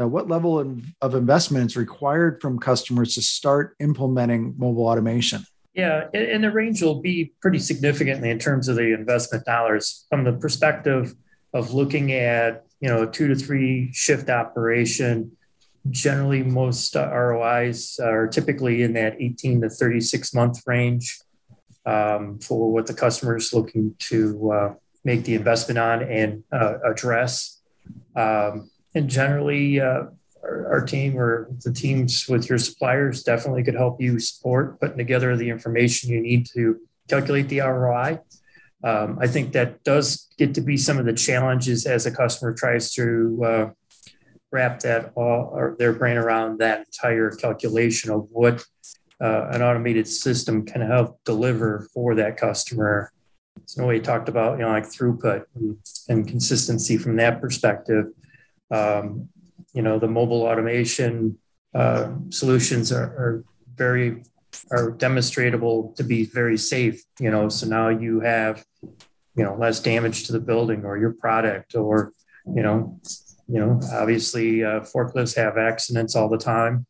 uh, 0.00 0.06
what 0.06 0.28
level 0.28 0.58
of, 0.58 0.84
of 1.00 1.14
investment 1.14 1.70
is 1.70 1.76
required 1.76 2.40
from 2.40 2.58
customers 2.58 3.14
to 3.14 3.22
start 3.22 3.76
implementing 3.80 4.54
mobile 4.58 4.86
automation? 4.86 5.44
Yeah, 5.74 6.08
and 6.14 6.42
the 6.42 6.50
range 6.50 6.82
will 6.82 7.00
be 7.00 7.32
pretty 7.40 7.58
significantly 7.58 8.30
in 8.30 8.38
terms 8.38 8.68
of 8.68 8.76
the 8.76 8.94
investment 8.94 9.44
dollars 9.44 10.06
from 10.08 10.24
the 10.24 10.32
perspective 10.32 11.14
of 11.52 11.74
looking 11.74 12.12
at 12.12 12.64
you 12.80 12.88
know 12.88 13.02
a 13.02 13.06
two 13.06 13.28
to 13.28 13.34
three 13.34 13.92
shift 13.92 14.30
operation. 14.30 15.36
Generally, 15.90 16.44
most 16.44 16.94
ROIs 16.94 17.98
are 18.02 18.26
typically 18.26 18.82
in 18.82 18.94
that 18.94 19.16
18 19.20 19.60
to 19.62 19.68
36 19.68 20.34
month 20.34 20.62
range 20.66 21.18
um, 21.84 22.38
for 22.40 22.72
what 22.72 22.86
the 22.86 22.94
customer 22.94 23.36
is 23.36 23.52
looking 23.52 23.94
to 23.98 24.52
uh, 24.52 24.74
make 25.04 25.24
the 25.24 25.34
investment 25.34 25.78
on 25.78 26.02
and 26.02 26.42
uh, 26.52 26.78
address. 26.84 27.60
Um, 28.16 28.70
and 28.94 29.08
generally, 29.08 29.80
uh, 29.80 30.04
our, 30.42 30.72
our, 30.72 30.84
team 30.84 31.18
or 31.18 31.48
the 31.64 31.72
teams 31.72 32.26
with 32.28 32.48
your 32.48 32.58
suppliers 32.58 33.22
definitely 33.22 33.62
could 33.62 33.74
help 33.74 34.00
you 34.00 34.18
support 34.18 34.80
putting 34.80 34.96
together 34.96 35.36
the 35.36 35.50
information 35.50 36.10
you 36.10 36.20
need 36.20 36.46
to 36.54 36.80
calculate 37.08 37.48
the 37.48 37.60
ROI. 37.60 38.20
Um, 38.82 39.18
I 39.20 39.26
think 39.26 39.52
that 39.52 39.84
does 39.84 40.28
get 40.38 40.54
to 40.54 40.60
be 40.60 40.76
some 40.76 40.98
of 40.98 41.06
the 41.06 41.12
challenges 41.12 41.86
as 41.86 42.06
a 42.06 42.10
customer 42.10 42.52
tries 42.52 42.92
to 42.94 43.44
uh, 43.44 43.70
wrap 44.56 44.80
that 44.80 45.12
all 45.20 45.40
or 45.58 45.76
their 45.80 45.92
brain 46.00 46.16
around 46.24 46.58
that 46.64 46.78
entire 46.88 47.30
calculation 47.44 48.08
of 48.16 48.22
what 48.30 48.64
uh, 49.26 49.42
an 49.54 49.60
automated 49.62 50.06
system 50.08 50.64
can 50.64 50.82
help 50.94 51.08
deliver 51.24 51.70
for 51.92 52.14
that 52.20 52.32
customer. 52.46 53.12
So 53.66 53.86
we 53.86 54.00
talked 54.00 54.28
about, 54.28 54.58
you 54.58 54.64
know, 54.64 54.72
like 54.78 54.88
throughput 54.94 55.40
and, 55.54 55.76
and 56.10 56.28
consistency 56.34 56.96
from 56.96 57.16
that 57.16 57.40
perspective. 57.44 58.04
Um, 58.70 59.28
you 59.76 59.82
know, 59.86 59.98
the 59.98 60.12
mobile 60.20 60.42
automation 60.50 61.38
uh, 61.74 62.04
solutions 62.30 62.92
are, 62.92 63.10
are 63.24 63.44
very 63.84 64.10
are 64.70 64.90
demonstrable 65.06 65.92
to 65.98 66.02
be 66.02 66.20
very 66.40 66.58
safe. 66.74 66.96
You 67.24 67.30
know, 67.30 67.44
so 67.48 67.66
now 67.78 67.88
you 68.04 68.20
have, 68.20 68.64
you 69.36 69.44
know, 69.44 69.54
less 69.64 69.80
damage 69.80 70.18
to 70.26 70.32
the 70.32 70.44
building 70.50 70.80
or 70.88 70.96
your 70.96 71.12
product, 71.12 71.74
or 71.74 72.12
you 72.56 72.62
know, 72.62 72.78
you 73.48 73.60
know, 73.60 73.80
obviously 73.92 74.64
uh, 74.64 74.80
forklifts 74.80 75.36
have 75.36 75.56
accidents 75.56 76.16
all 76.16 76.28
the 76.28 76.38
time. 76.38 76.86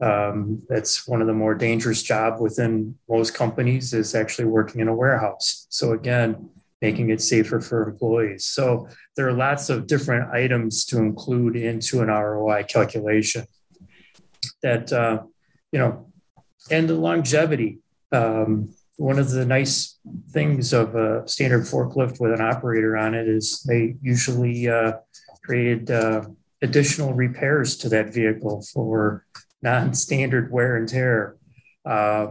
Um, 0.00 0.62
that's 0.68 1.06
one 1.06 1.20
of 1.20 1.26
the 1.26 1.34
more 1.34 1.54
dangerous 1.54 2.02
job 2.02 2.40
within 2.40 2.96
most 3.08 3.34
companies 3.34 3.92
is 3.92 4.14
actually 4.14 4.46
working 4.46 4.80
in 4.80 4.88
a 4.88 4.94
warehouse. 4.94 5.66
So 5.68 5.92
again, 5.92 6.50
making 6.80 7.10
it 7.10 7.20
safer 7.20 7.60
for 7.60 7.88
employees. 7.88 8.46
So 8.46 8.88
there 9.16 9.28
are 9.28 9.32
lots 9.32 9.68
of 9.68 9.86
different 9.86 10.30
items 10.32 10.84
to 10.86 10.98
include 10.98 11.56
into 11.56 12.00
an 12.00 12.08
ROI 12.08 12.64
calculation 12.64 13.44
that, 14.62 14.92
uh, 14.92 15.22
you 15.72 15.78
know, 15.78 16.10
and 16.70 16.88
the 16.88 16.94
longevity. 16.94 17.80
Um, 18.12 18.74
one 18.96 19.18
of 19.18 19.30
the 19.30 19.46
nice 19.46 19.98
things 20.30 20.72
of 20.72 20.94
a 20.94 21.26
standard 21.26 21.62
forklift 21.62 22.20
with 22.20 22.32
an 22.32 22.40
operator 22.40 22.96
on 22.96 23.14
it 23.14 23.28
is 23.28 23.62
they 23.62 23.96
usually 24.02 24.68
uh, 24.68 24.92
created 25.50 25.90
uh, 25.90 26.22
additional 26.62 27.12
repairs 27.12 27.76
to 27.76 27.88
that 27.88 28.14
vehicle 28.14 28.62
for 28.72 29.24
non-standard 29.62 30.48
wear 30.52 30.76
and 30.76 30.88
tear, 30.88 31.34
uh, 31.84 32.28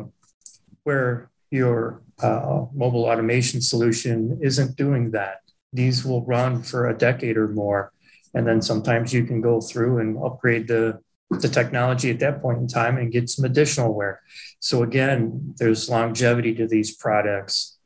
where 0.83 1.29
your 1.51 2.01
uh, 2.23 2.63
mobile 2.73 3.03
automation 3.11 3.59
solution 3.59 4.39
isn't 4.41 4.77
doing 4.77 5.11
that. 5.11 5.39
These 5.73 6.05
will 6.05 6.23
run 6.25 6.63
for 6.63 6.87
a 6.87 6.97
decade 6.97 7.35
or 7.35 7.49
more, 7.49 7.91
and 8.33 8.47
then 8.47 8.61
sometimes 8.61 9.13
you 9.13 9.25
can 9.25 9.41
go 9.41 9.59
through 9.59 9.99
and 9.99 10.17
upgrade 10.23 10.69
the 10.69 11.01
the 11.43 11.49
technology 11.49 12.09
at 12.09 12.19
that 12.19 12.41
point 12.41 12.59
in 12.59 12.67
time 12.67 12.97
and 12.97 13.11
get 13.11 13.29
some 13.29 13.43
additional 13.45 13.93
wear. 13.93 14.21
So 14.59 14.81
again, 14.81 15.53
there's 15.59 15.89
longevity 15.89 16.55
to 16.55 16.67
these 16.67 16.95
products. 16.95 17.77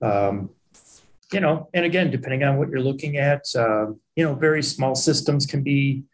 Um, 0.00 0.50
you 1.32 1.40
know, 1.40 1.68
and 1.74 1.84
again, 1.84 2.10
depending 2.10 2.42
on 2.42 2.56
what 2.56 2.68
you're 2.68 2.80
looking 2.80 3.16
at, 3.16 3.44
uh, 3.54 3.86
you 4.16 4.24
know, 4.24 4.34
very 4.34 4.62
small 4.62 4.94
systems 4.94 5.46
can 5.46 5.62
be, 5.62 6.04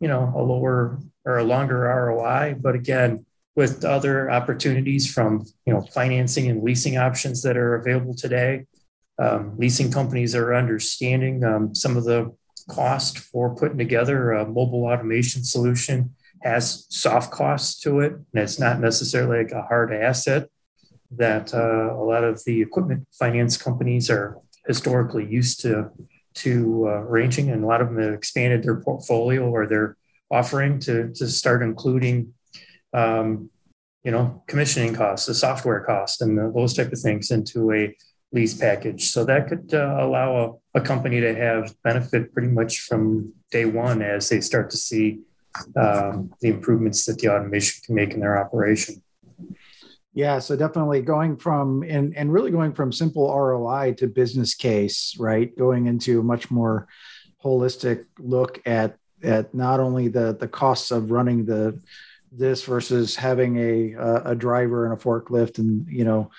you 0.00 0.08
know, 0.08 0.32
a 0.36 0.42
lower 0.42 0.98
or 1.24 1.38
a 1.38 1.44
longer 1.44 1.80
ROI. 1.80 2.56
But 2.60 2.74
again, 2.74 3.24
with 3.54 3.84
other 3.84 4.30
opportunities 4.30 5.12
from 5.12 5.44
you 5.66 5.72
know 5.72 5.82
financing 5.82 6.48
and 6.48 6.62
leasing 6.62 6.96
options 6.96 7.42
that 7.42 7.56
are 7.56 7.74
available 7.74 8.14
today, 8.14 8.66
um, 9.18 9.56
leasing 9.58 9.90
companies 9.90 10.34
are 10.34 10.54
understanding 10.54 11.44
um, 11.44 11.74
some 11.74 11.96
of 11.96 12.04
the 12.04 12.34
cost 12.68 13.18
for 13.18 13.54
putting 13.54 13.78
together 13.78 14.32
a 14.32 14.46
mobile 14.46 14.84
automation 14.84 15.44
solution 15.44 16.14
has 16.42 16.86
soft 16.88 17.30
costs 17.30 17.80
to 17.80 18.00
it, 18.00 18.12
and 18.12 18.42
it's 18.42 18.58
not 18.58 18.80
necessarily 18.80 19.38
like 19.44 19.52
a 19.52 19.62
hard 19.62 19.92
asset 19.92 20.48
that 21.10 21.52
uh, 21.52 21.94
a 21.94 22.02
lot 22.02 22.24
of 22.24 22.42
the 22.44 22.62
equipment 22.62 23.06
finance 23.12 23.56
companies 23.56 24.08
are 24.08 24.38
historically 24.66 25.26
used 25.26 25.60
to 25.60 25.90
to 26.34 26.84
uh, 26.86 27.02
arranging, 27.02 27.50
and 27.50 27.62
a 27.62 27.66
lot 27.66 27.80
of 27.80 27.88
them 27.88 28.02
have 28.02 28.14
expanded 28.14 28.62
their 28.62 28.80
portfolio 28.80 29.48
or 29.48 29.66
their 29.66 29.96
offering 30.30 30.78
to, 30.80 31.12
to 31.12 31.28
start 31.28 31.62
including, 31.62 32.32
um, 32.94 33.50
you 34.02 34.10
know, 34.10 34.42
commissioning 34.46 34.94
costs, 34.94 35.26
the 35.26 35.34
software 35.34 35.80
cost, 35.80 36.22
and 36.22 36.38
the, 36.38 36.50
those 36.54 36.74
type 36.74 36.90
of 36.90 36.98
things 36.98 37.30
into 37.30 37.70
a 37.72 37.94
lease 38.32 38.54
package. 38.54 39.10
So 39.10 39.24
that 39.26 39.48
could 39.48 39.74
uh, 39.74 39.98
allow 40.00 40.60
a, 40.74 40.78
a, 40.78 40.80
company 40.80 41.20
to 41.20 41.34
have 41.34 41.74
benefit 41.82 42.32
pretty 42.32 42.48
much 42.48 42.80
from 42.80 43.34
day 43.50 43.66
one 43.66 44.00
as 44.00 44.30
they 44.30 44.40
start 44.40 44.70
to 44.70 44.78
see 44.78 45.20
um, 45.76 46.32
the 46.40 46.48
improvements 46.48 47.04
that 47.04 47.18
the 47.18 47.28
automation 47.28 47.82
can 47.84 47.94
make 47.94 48.14
in 48.14 48.20
their 48.20 48.42
operation. 48.42 49.02
Yeah, 50.14 50.40
so 50.40 50.56
definitely 50.56 51.00
going 51.00 51.36
from 51.38 51.82
and 51.82 52.14
and 52.16 52.32
really 52.32 52.50
going 52.50 52.74
from 52.74 52.92
simple 52.92 53.34
ROI 53.34 53.94
to 53.94 54.06
business 54.06 54.54
case, 54.54 55.16
right? 55.18 55.56
Going 55.56 55.86
into 55.86 56.20
a 56.20 56.22
much 56.22 56.50
more 56.50 56.86
holistic 57.42 58.04
look 58.18 58.60
at 58.66 58.96
at 59.22 59.54
not 59.54 59.80
only 59.80 60.08
the 60.08 60.36
the 60.38 60.48
costs 60.48 60.90
of 60.90 61.10
running 61.10 61.46
the 61.46 61.80
this 62.30 62.64
versus 62.64 63.16
having 63.16 63.56
a 63.56 63.94
a 64.24 64.34
driver 64.34 64.84
and 64.84 64.92
a 64.92 65.02
forklift 65.02 65.58
and 65.58 65.86
you 65.88 66.04
know 66.04 66.30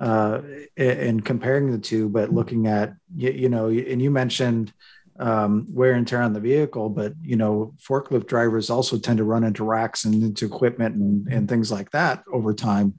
uh, 0.00 0.40
and 0.76 1.24
comparing 1.24 1.72
the 1.72 1.78
two, 1.78 2.08
but 2.08 2.32
looking 2.32 2.66
at 2.66 2.94
you, 3.14 3.30
you 3.30 3.48
know, 3.48 3.68
and 3.68 4.00
you 4.00 4.10
mentioned 4.10 4.72
um, 5.18 5.66
wear 5.70 5.94
and 5.94 6.06
tear 6.06 6.22
on 6.22 6.32
the 6.32 6.40
vehicle, 6.40 6.88
but 6.88 7.12
you 7.22 7.36
know, 7.36 7.74
forklift 7.78 8.26
drivers 8.26 8.70
also 8.70 8.98
tend 8.98 9.18
to 9.18 9.24
run 9.24 9.44
into 9.44 9.64
racks 9.64 10.04
and 10.04 10.14
into 10.14 10.46
equipment 10.46 10.94
and, 10.94 11.26
and 11.28 11.48
things 11.48 11.72
like 11.72 11.90
that 11.90 12.22
over 12.32 12.54
time. 12.54 12.94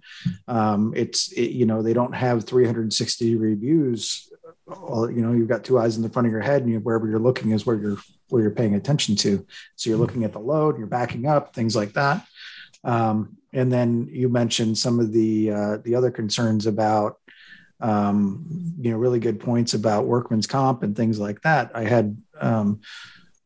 Um, 0.47 0.93
it's 0.95 1.31
it, 1.31 1.51
you 1.51 1.65
know 1.65 1.81
they 1.81 1.93
don't 1.93 2.15
have 2.15 2.45
360 2.45 3.35
reviews. 3.35 4.29
You 4.67 5.21
know, 5.21 5.33
you've 5.33 5.47
got 5.47 5.63
two 5.63 5.79
eyes 5.79 5.97
in 5.97 6.03
the 6.03 6.09
front 6.09 6.27
of 6.27 6.31
your 6.31 6.41
head, 6.41 6.61
and 6.63 6.71
you, 6.71 6.79
wherever 6.79 7.07
you're 7.07 7.19
looking 7.19 7.51
is 7.51 7.65
where 7.65 7.77
you're 7.77 7.97
where 8.29 8.41
you're 8.41 8.51
paying 8.51 8.75
attention 8.75 9.15
to. 9.17 9.45
So 9.75 9.89
you're 9.89 9.99
looking 9.99 10.23
at 10.23 10.33
the 10.33 10.39
load, 10.39 10.77
you're 10.77 10.87
backing 10.87 11.25
up, 11.25 11.55
things 11.55 11.75
like 11.75 11.93
that. 11.93 12.25
Um, 12.83 13.37
and 13.51 13.71
then 13.71 14.07
you 14.11 14.29
mentioned 14.29 14.77
some 14.77 14.99
of 14.99 15.11
the 15.11 15.51
uh, 15.51 15.77
the 15.83 15.95
other 15.95 16.11
concerns 16.11 16.67
about 16.67 17.17
um, 17.79 18.45
you 18.79 18.91
know 18.91 18.97
really 18.97 19.19
good 19.19 19.39
points 19.39 19.73
about 19.73 20.05
workman's 20.05 20.47
comp 20.47 20.83
and 20.83 20.95
things 20.95 21.19
like 21.19 21.41
that. 21.41 21.71
I 21.73 21.83
had 21.83 22.21
um, 22.39 22.81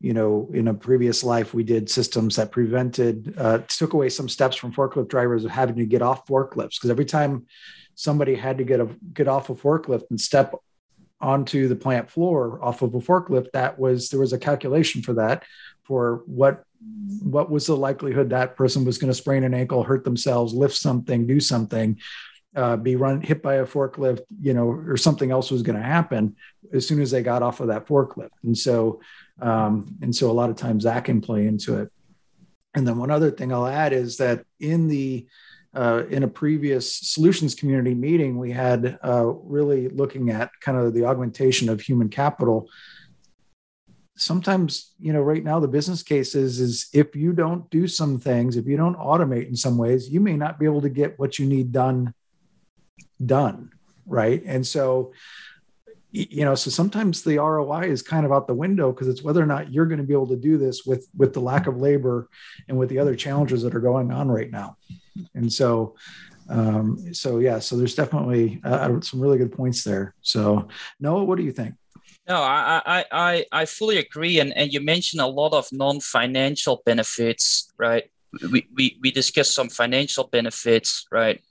you 0.00 0.12
know 0.12 0.50
in 0.52 0.68
a 0.68 0.74
previous 0.74 1.24
life 1.24 1.54
we 1.54 1.64
did 1.64 1.88
systems 1.88 2.36
that 2.36 2.52
prevented 2.52 3.34
uh, 3.38 3.58
took 3.68 3.92
away 3.92 4.08
some 4.08 4.28
steps 4.28 4.56
from 4.56 4.72
forklift 4.72 5.08
drivers 5.08 5.44
of 5.44 5.50
having 5.50 5.76
to 5.76 5.86
get 5.86 6.02
off 6.02 6.26
forklifts 6.26 6.76
because 6.76 6.90
every 6.90 7.04
time 7.04 7.46
somebody 7.94 8.34
had 8.34 8.58
to 8.58 8.64
get 8.64 8.80
a 8.80 8.88
get 9.12 9.28
off 9.28 9.50
a 9.50 9.54
forklift 9.54 10.04
and 10.10 10.20
step 10.20 10.54
onto 11.20 11.68
the 11.68 11.76
plant 11.76 12.10
floor 12.10 12.62
off 12.62 12.82
of 12.82 12.94
a 12.94 13.00
forklift 13.00 13.50
that 13.52 13.78
was 13.78 14.10
there 14.10 14.20
was 14.20 14.32
a 14.32 14.38
calculation 14.38 15.00
for 15.00 15.14
that 15.14 15.44
for 15.84 16.22
what 16.26 16.64
what 17.22 17.50
was 17.50 17.66
the 17.66 17.76
likelihood 17.76 18.30
that 18.30 18.56
person 18.56 18.84
was 18.84 18.98
going 18.98 19.10
to 19.10 19.14
sprain 19.14 19.44
an 19.44 19.54
ankle 19.54 19.82
hurt 19.82 20.04
themselves 20.04 20.52
lift 20.52 20.74
something 20.74 21.26
do 21.26 21.40
something 21.40 21.98
uh, 22.54 22.76
be 22.76 22.96
run 22.96 23.20
hit 23.20 23.42
by 23.42 23.54
a 23.54 23.66
forklift 23.66 24.22
you 24.40 24.54
know 24.54 24.68
or 24.68 24.96
something 24.96 25.30
else 25.30 25.50
was 25.50 25.62
going 25.62 25.76
to 25.76 25.82
happen 25.84 26.36
as 26.72 26.86
soon 26.86 27.00
as 27.00 27.10
they 27.10 27.22
got 27.22 27.42
off 27.42 27.60
of 27.60 27.68
that 27.68 27.86
forklift 27.86 28.30
and 28.42 28.56
so 28.56 29.00
um, 29.40 29.86
and 30.02 30.14
so 30.14 30.30
a 30.30 30.32
lot 30.32 30.50
of 30.50 30.56
times 30.56 30.84
that 30.84 31.04
can 31.04 31.20
play 31.20 31.46
into 31.46 31.78
it 31.78 31.90
and 32.74 32.86
then 32.86 32.98
one 32.98 33.10
other 33.10 33.30
thing 33.30 33.52
i'll 33.52 33.66
add 33.66 33.92
is 33.92 34.16
that 34.16 34.44
in 34.60 34.88
the 34.88 35.26
uh, 35.74 36.04
in 36.08 36.22
a 36.22 36.28
previous 36.28 36.94
solutions 36.94 37.54
community 37.54 37.94
meeting, 37.94 38.38
we 38.38 38.52
had 38.52 38.98
uh, 39.02 39.26
really 39.26 39.88
looking 39.88 40.30
at 40.30 40.50
kind 40.60 40.78
of 40.78 40.94
the 40.94 41.04
augmentation 41.04 41.68
of 41.68 41.80
human 41.80 42.08
capital. 42.08 42.68
Sometimes, 44.16 44.94
you 45.00 45.12
know, 45.12 45.22
right 45.22 45.42
now 45.42 45.58
the 45.58 45.66
business 45.66 46.04
case 46.04 46.36
is, 46.36 46.60
is 46.60 46.88
if 46.92 47.16
you 47.16 47.32
don't 47.32 47.68
do 47.70 47.88
some 47.88 48.20
things, 48.20 48.56
if 48.56 48.66
you 48.66 48.76
don't 48.76 48.96
automate 48.96 49.48
in 49.48 49.56
some 49.56 49.76
ways, 49.76 50.08
you 50.08 50.20
may 50.20 50.36
not 50.36 50.60
be 50.60 50.64
able 50.64 50.82
to 50.82 50.88
get 50.88 51.18
what 51.18 51.40
you 51.40 51.46
need 51.46 51.72
done, 51.72 52.14
done, 53.24 53.72
right? 54.06 54.42
And 54.44 54.66
so 54.66 55.12
you 56.14 56.44
know 56.44 56.54
so 56.54 56.70
sometimes 56.70 57.22
the 57.22 57.38
roi 57.38 57.80
is 57.80 58.00
kind 58.00 58.24
of 58.24 58.30
out 58.30 58.46
the 58.46 58.54
window 58.54 58.92
because 58.92 59.08
it's 59.08 59.22
whether 59.22 59.42
or 59.42 59.46
not 59.46 59.72
you're 59.72 59.86
going 59.86 59.98
to 59.98 60.04
be 60.04 60.12
able 60.12 60.28
to 60.28 60.36
do 60.36 60.56
this 60.56 60.86
with 60.86 61.08
with 61.16 61.34
the 61.34 61.40
lack 61.40 61.66
of 61.66 61.78
labor 61.78 62.28
and 62.68 62.78
with 62.78 62.88
the 62.88 63.00
other 63.00 63.16
challenges 63.16 63.62
that 63.64 63.74
are 63.74 63.80
going 63.80 64.12
on 64.12 64.30
right 64.30 64.52
now 64.52 64.76
and 65.34 65.52
so 65.52 65.96
um, 66.48 67.12
so 67.12 67.40
yeah 67.40 67.58
so 67.58 67.76
there's 67.76 67.96
definitely 67.96 68.60
uh, 68.62 69.00
some 69.00 69.20
really 69.20 69.38
good 69.38 69.52
points 69.52 69.82
there 69.82 70.14
so 70.22 70.68
noe 71.00 71.24
what 71.24 71.36
do 71.36 71.42
you 71.42 71.52
think 71.52 71.74
no, 72.26 72.36
I, 72.36 73.04
I, 73.12 73.44
I, 73.52 73.64
fully 73.66 73.98
agree. 73.98 74.40
And, 74.40 74.56
and 74.56 74.72
you 74.72 74.80
mentioned 74.80 75.20
a 75.20 75.26
lot 75.26 75.52
of 75.52 75.66
non 75.72 76.00
financial 76.00 76.82
benefits, 76.86 77.70
right? 77.76 78.10
We, 78.50 78.66
we, 78.72 78.98
we 79.02 79.10
discussed 79.10 79.54
some 79.54 79.68
financial 79.68 80.24
benefits, 80.24 81.06
right? 81.12 81.42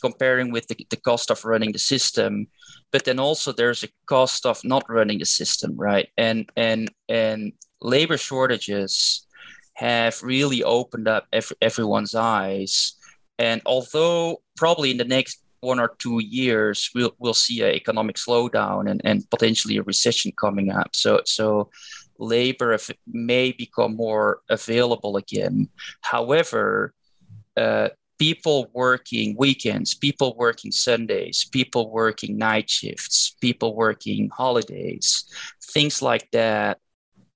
Comparing 0.00 0.52
with 0.52 0.66
the, 0.68 0.86
the 0.90 0.96
cost 0.96 1.30
of 1.30 1.44
running 1.44 1.72
the 1.72 1.78
system. 1.78 2.46
But 2.92 3.04
then 3.04 3.18
also 3.18 3.52
there's 3.52 3.84
a 3.84 3.88
cost 4.06 4.46
of 4.46 4.64
not 4.64 4.84
running 4.88 5.18
the 5.18 5.26
system, 5.26 5.76
right? 5.76 6.08
And, 6.16 6.50
and, 6.56 6.90
and 7.08 7.52
labor 7.80 8.16
shortages 8.16 9.26
have 9.74 10.22
really 10.22 10.62
opened 10.62 11.08
up 11.08 11.26
every, 11.32 11.56
everyone's 11.60 12.14
eyes. 12.14 12.94
And 13.38 13.62
although 13.64 14.42
probably 14.56 14.90
in 14.90 14.98
the 14.98 15.04
next 15.04 15.42
one 15.60 15.80
or 15.80 15.94
two 15.98 16.20
years, 16.22 16.90
we'll 16.94 17.14
we'll 17.18 17.34
see 17.34 17.62
an 17.62 17.74
economic 17.74 18.16
slowdown 18.16 18.90
and, 18.90 19.00
and 19.04 19.28
potentially 19.30 19.76
a 19.76 19.82
recession 19.82 20.32
coming 20.32 20.70
up. 20.70 20.94
So 20.94 21.20
so 21.24 21.70
labor 22.18 22.76
may 23.06 23.52
become 23.52 23.96
more 23.96 24.40
available 24.48 25.16
again. 25.16 25.68
However, 26.02 26.94
uh, 27.56 27.90
people 28.20 28.70
working 28.74 29.34
weekends, 29.38 29.94
people 29.94 30.36
working 30.36 30.70
Sundays, 30.70 31.46
people 31.50 31.90
working 31.90 32.36
night 32.36 32.68
shifts, 32.68 33.34
people 33.40 33.74
working 33.74 34.28
holidays, 34.28 35.24
things 35.72 36.02
like 36.02 36.30
that 36.30 36.78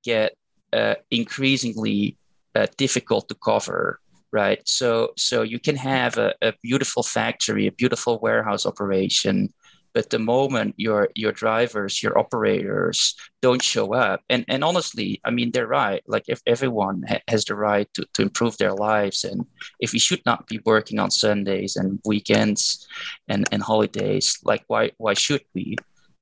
get 0.05 0.37
uh, 0.75 0.97
increasingly 1.11 2.19
uh, 2.55 2.67
difficult 2.77 3.29
to 3.29 3.35
cover 3.35 3.99
right? 4.31 4.61
So 4.67 5.13
so 5.17 5.43
you 5.43 5.61
can 5.61 5.77
have 5.77 6.19
a, 6.19 6.35
a 6.43 6.53
beautiful 6.61 7.05
factory, 7.05 7.69
a 7.69 7.73
beautiful 7.73 8.19
warehouse 8.19 8.67
operation, 8.67 9.55
but 9.95 10.11
the 10.11 10.19
moment 10.19 10.75
your 10.77 11.09
your 11.15 11.33
drivers 11.33 12.03
your 12.03 12.19
operators 12.19 13.15
don't 13.41 13.63
show 13.63 13.95
up 13.95 14.21
and 14.29 14.45
and 14.49 14.63
honestly 14.65 15.21
i 15.25 15.31
mean 15.31 15.51
they're 15.51 15.67
right 15.67 16.03
like 16.07 16.25
if 16.29 16.43
everyone 16.47 17.03
ha- 17.09 17.23
has 17.29 17.45
the 17.45 17.55
right 17.55 17.89
to, 17.95 18.05
to 18.13 18.23
improve 18.23 18.57
their 18.59 18.75
lives 18.75 19.25
and 19.25 19.47
if 19.81 19.93
we 19.93 19.99
should 19.99 20.21
not 20.27 20.47
be 20.47 20.61
working 20.65 20.99
on 20.99 21.11
sundays 21.11 21.77
and 21.77 22.01
weekends 22.05 22.87
and 23.29 23.49
and 23.53 23.63
holidays 23.63 24.39
like 24.45 24.65
why 24.67 24.91
why 24.99 25.15
should 25.15 25.43
we 25.55 25.77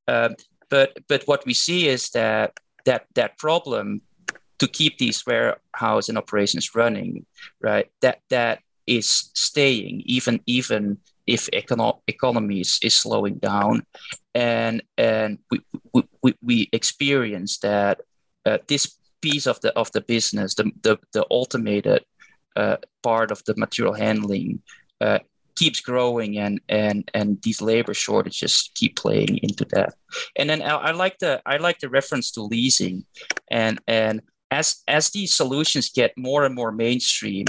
um, 0.09 0.35
but 0.69 0.99
but 1.09 1.23
what 1.27 1.45
we 1.47 1.55
see 1.55 1.89
is 1.89 2.11
that 2.11 2.59
that 2.85 3.07
that 3.15 3.39
problem 3.39 4.03
to 4.59 4.69
keep 4.69 4.99
these 4.99 5.27
warehouse 5.27 6.09
and 6.09 6.17
operations 6.17 6.75
running, 6.75 7.27
right? 7.61 7.91
That 8.01 8.21
that 8.31 8.61
is 8.87 9.31
staying 9.35 10.03
even 10.07 10.41
even 10.47 10.99
if 11.27 11.49
econo- 11.53 12.01
economies 12.07 12.79
is 12.83 12.95
slowing 12.95 13.35
down, 13.35 13.85
and 14.35 14.83
and 14.99 15.39
we 15.51 15.61
we, 16.23 16.35
we, 16.43 16.69
experience 16.73 17.59
that 17.59 18.01
uh, 18.47 18.59
this 18.69 18.99
piece 19.21 19.47
of 19.47 19.61
the 19.61 19.73
of 19.77 19.91
the 19.93 20.01
business, 20.01 20.55
the 20.55 20.71
the, 20.83 20.99
the 21.13 21.25
automated 21.31 22.05
uh, 22.57 22.77
part 23.03 23.31
of 23.31 23.43
the 23.45 23.55
material 23.57 23.95
handling. 23.95 24.63
Uh, 25.01 25.19
keeps 25.55 25.81
growing 25.81 26.39
and 26.39 26.63
and 26.71 27.11
and 27.13 27.37
these 27.43 27.61
labor 27.61 27.93
shortages 27.93 28.71
keep 28.75 28.97
playing 28.97 29.39
into 29.43 29.67
that 29.67 29.93
and 30.37 30.49
then 30.49 30.63
I, 30.63 30.77
I, 30.77 30.91
like 30.93 31.19
the 31.19 31.43
i 31.45 31.59
like 31.59 31.79
the 31.79 31.91
reference 31.91 32.31
to 32.33 32.43
leasing 32.43 33.05
and 33.51 33.79
and 33.87 34.23
as 34.53 34.83
as 34.87 35.11
these 35.11 35.35
solutions 35.35 35.89
get 35.89 36.13
more 36.17 36.45
and 36.45 36.55
more 36.55 36.71
mainstream, 36.71 37.47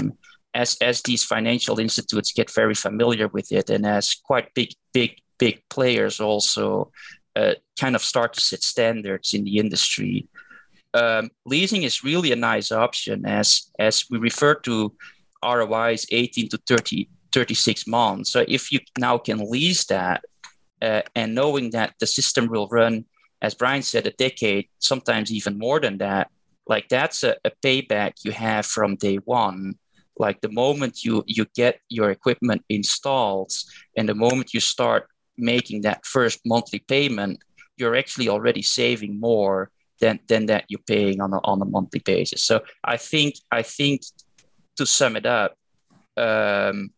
as 0.54 0.76
as 0.80 1.02
these 1.02 1.24
financial 1.24 1.78
institutes 1.80 2.32
get 2.32 2.50
very 2.50 2.74
familiar 2.74 3.28
with 3.28 3.50
it, 3.52 3.70
and 3.70 3.84
as 3.86 4.14
quite 4.14 4.54
big 4.54 4.70
big 4.92 5.20
big 5.38 5.62
players 5.68 6.20
also 6.20 6.92
uh, 7.36 7.54
kind 7.78 7.96
of 7.96 8.02
start 8.02 8.32
to 8.34 8.40
set 8.40 8.62
standards 8.62 9.34
in 9.34 9.44
the 9.44 9.58
industry, 9.58 10.28
um, 10.94 11.30
leasing 11.44 11.82
is 11.82 12.04
really 12.04 12.32
a 12.32 12.36
nice 12.36 12.70
option 12.70 13.26
as 13.26 13.70
as 13.78 14.04
we 14.10 14.18
refer 14.18 14.54
to 14.54 14.94
ROIs 15.44 16.06
18 16.10 16.48
to 16.50 16.58
30 16.66 17.08
36 17.32 17.88
months. 17.88 18.30
So 18.30 18.44
if 18.46 18.70
you 18.70 18.78
now 18.96 19.18
can 19.18 19.50
lease 19.50 19.86
that 19.86 20.24
uh, 20.80 21.02
and 21.16 21.34
knowing 21.34 21.70
that 21.70 21.94
the 21.98 22.06
system 22.06 22.46
will 22.46 22.68
run, 22.68 23.06
as 23.42 23.56
Brian 23.56 23.82
said, 23.82 24.06
a 24.06 24.12
decade, 24.12 24.68
sometimes 24.78 25.32
even 25.32 25.58
more 25.58 25.80
than 25.80 25.98
that, 25.98 26.30
like 26.68 26.88
that's 26.88 27.24
a, 27.24 27.34
a 27.44 27.50
payback 27.62 28.12
you 28.24 28.30
have 28.30 28.64
from 28.64 28.94
day 28.94 29.16
one 29.16 29.74
like 30.18 30.40
the 30.40 30.50
moment 30.50 31.04
you 31.04 31.24
you 31.26 31.46
get 31.54 31.80
your 31.88 32.10
equipment 32.10 32.62
installed 32.68 33.52
and 33.96 34.08
the 34.08 34.14
moment 34.14 34.54
you 34.54 34.60
start 34.60 35.08
making 35.36 35.82
that 35.82 36.04
first 36.06 36.40
monthly 36.44 36.78
payment 36.78 37.38
you're 37.76 37.96
actually 37.96 38.28
already 38.28 38.62
saving 38.62 39.18
more 39.18 39.70
than 40.00 40.20
than 40.28 40.46
that 40.46 40.64
you're 40.68 40.86
paying 40.86 41.20
on 41.20 41.32
a, 41.32 41.38
on 41.44 41.60
a 41.60 41.64
monthly 41.64 42.00
basis. 42.00 42.42
So 42.42 42.62
i 42.84 42.96
think 42.96 43.34
i 43.50 43.62
think 43.62 44.02
to 44.76 44.86
sum 44.86 45.16
it 45.16 45.26
up 45.26 45.56
um, 46.16 46.90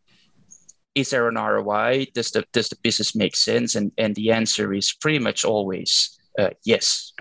is 0.96 1.10
there 1.10 1.28
an 1.28 1.36
roi 1.36 2.06
does 2.14 2.30
the 2.30 2.44
does 2.52 2.68
the 2.68 2.76
business 2.82 3.14
make 3.14 3.36
sense? 3.36 3.74
And 3.74 3.92
and 3.98 4.14
the 4.16 4.32
answer 4.32 4.72
is 4.72 4.92
pretty 4.92 5.18
much 5.18 5.44
always 5.44 6.18
uh, 6.38 6.50
yes 6.64 7.12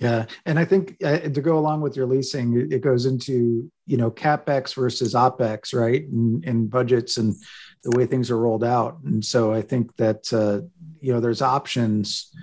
yeah, 0.00 0.24
and 0.46 0.58
I 0.58 0.64
think 0.64 0.96
uh, 1.04 1.18
to 1.18 1.40
go 1.42 1.58
along 1.58 1.82
with 1.82 1.94
your 1.94 2.06
leasing, 2.06 2.68
it 2.72 2.80
goes 2.80 3.04
into 3.04 3.70
you 3.86 3.98
know 3.98 4.10
capex 4.10 4.74
versus 4.74 5.12
opex, 5.14 5.74
right, 5.74 6.04
and, 6.04 6.42
and 6.44 6.70
budgets 6.70 7.18
and 7.18 7.34
the 7.84 7.96
way 7.96 8.06
things 8.06 8.30
are 8.30 8.38
rolled 8.38 8.64
out. 8.64 8.98
And 9.04 9.22
so 9.22 9.52
I 9.52 9.60
think 9.60 9.94
that 9.96 10.32
uh, 10.32 10.66
you 11.00 11.12
know 11.12 11.20
there's 11.20 11.42
options 11.42 12.34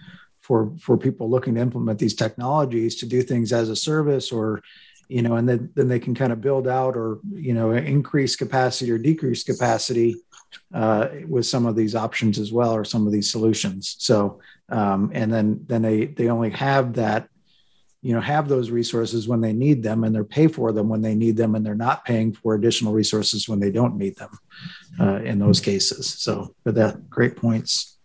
for 0.41 0.71
for 0.79 0.97
people 0.97 1.31
looking 1.31 1.55
to 1.55 1.61
implement 1.61 1.97
these 1.97 2.13
technologies 2.13 2.95
to 2.97 3.07
do 3.07 3.23
things 3.23 3.51
as 3.51 3.69
a 3.69 3.75
service 3.75 4.31
or 4.31 4.61
you 5.09 5.23
know 5.23 5.35
and 5.35 5.49
then 5.49 5.71
then 5.73 5.87
they 5.87 5.99
can 5.99 6.13
kind 6.13 6.31
of 6.31 6.41
build 6.41 6.67
out 6.67 6.95
or 6.95 7.19
you 7.33 7.53
know 7.53 7.71
increase 7.71 8.35
capacity 8.35 8.91
or 8.91 8.97
decrease 8.97 9.43
capacity 9.43 10.15
uh, 10.73 11.09
with 11.27 11.45
some 11.45 11.65
of 11.65 11.75
these 11.75 11.95
options 11.95 12.39
as 12.39 12.51
well 12.51 12.73
or 12.73 12.85
some 12.85 13.05
of 13.05 13.11
these 13.11 13.31
solutions 13.31 13.95
so 13.99 14.39
um, 14.69 15.11
and 15.13 15.33
then 15.33 15.59
then 15.67 15.81
they 15.81 16.05
they 16.05 16.29
only 16.29 16.49
have 16.49 16.93
that 16.93 17.27
you 18.01 18.13
know 18.13 18.21
have 18.21 18.47
those 18.47 18.69
resources 18.69 19.27
when 19.27 19.41
they 19.41 19.53
need 19.53 19.81
them 19.81 20.03
and 20.03 20.13
they're 20.13 20.23
pay 20.23 20.47
for 20.47 20.71
them 20.71 20.87
when 20.87 21.01
they 21.01 21.15
need 21.15 21.35
them 21.35 21.55
and 21.55 21.65
they're 21.65 21.75
not 21.75 22.05
paying 22.05 22.33
for 22.33 22.53
additional 22.53 22.93
resources 22.93 23.49
when 23.49 23.59
they 23.59 23.71
don't 23.71 23.97
need 23.97 24.15
them 24.17 24.29
uh, 24.99 25.21
in 25.23 25.39
those 25.39 25.59
cases. 25.59 26.07
So 26.19 26.55
but 26.63 26.75
that 26.75 27.09
great 27.09 27.35
points. 27.35 27.97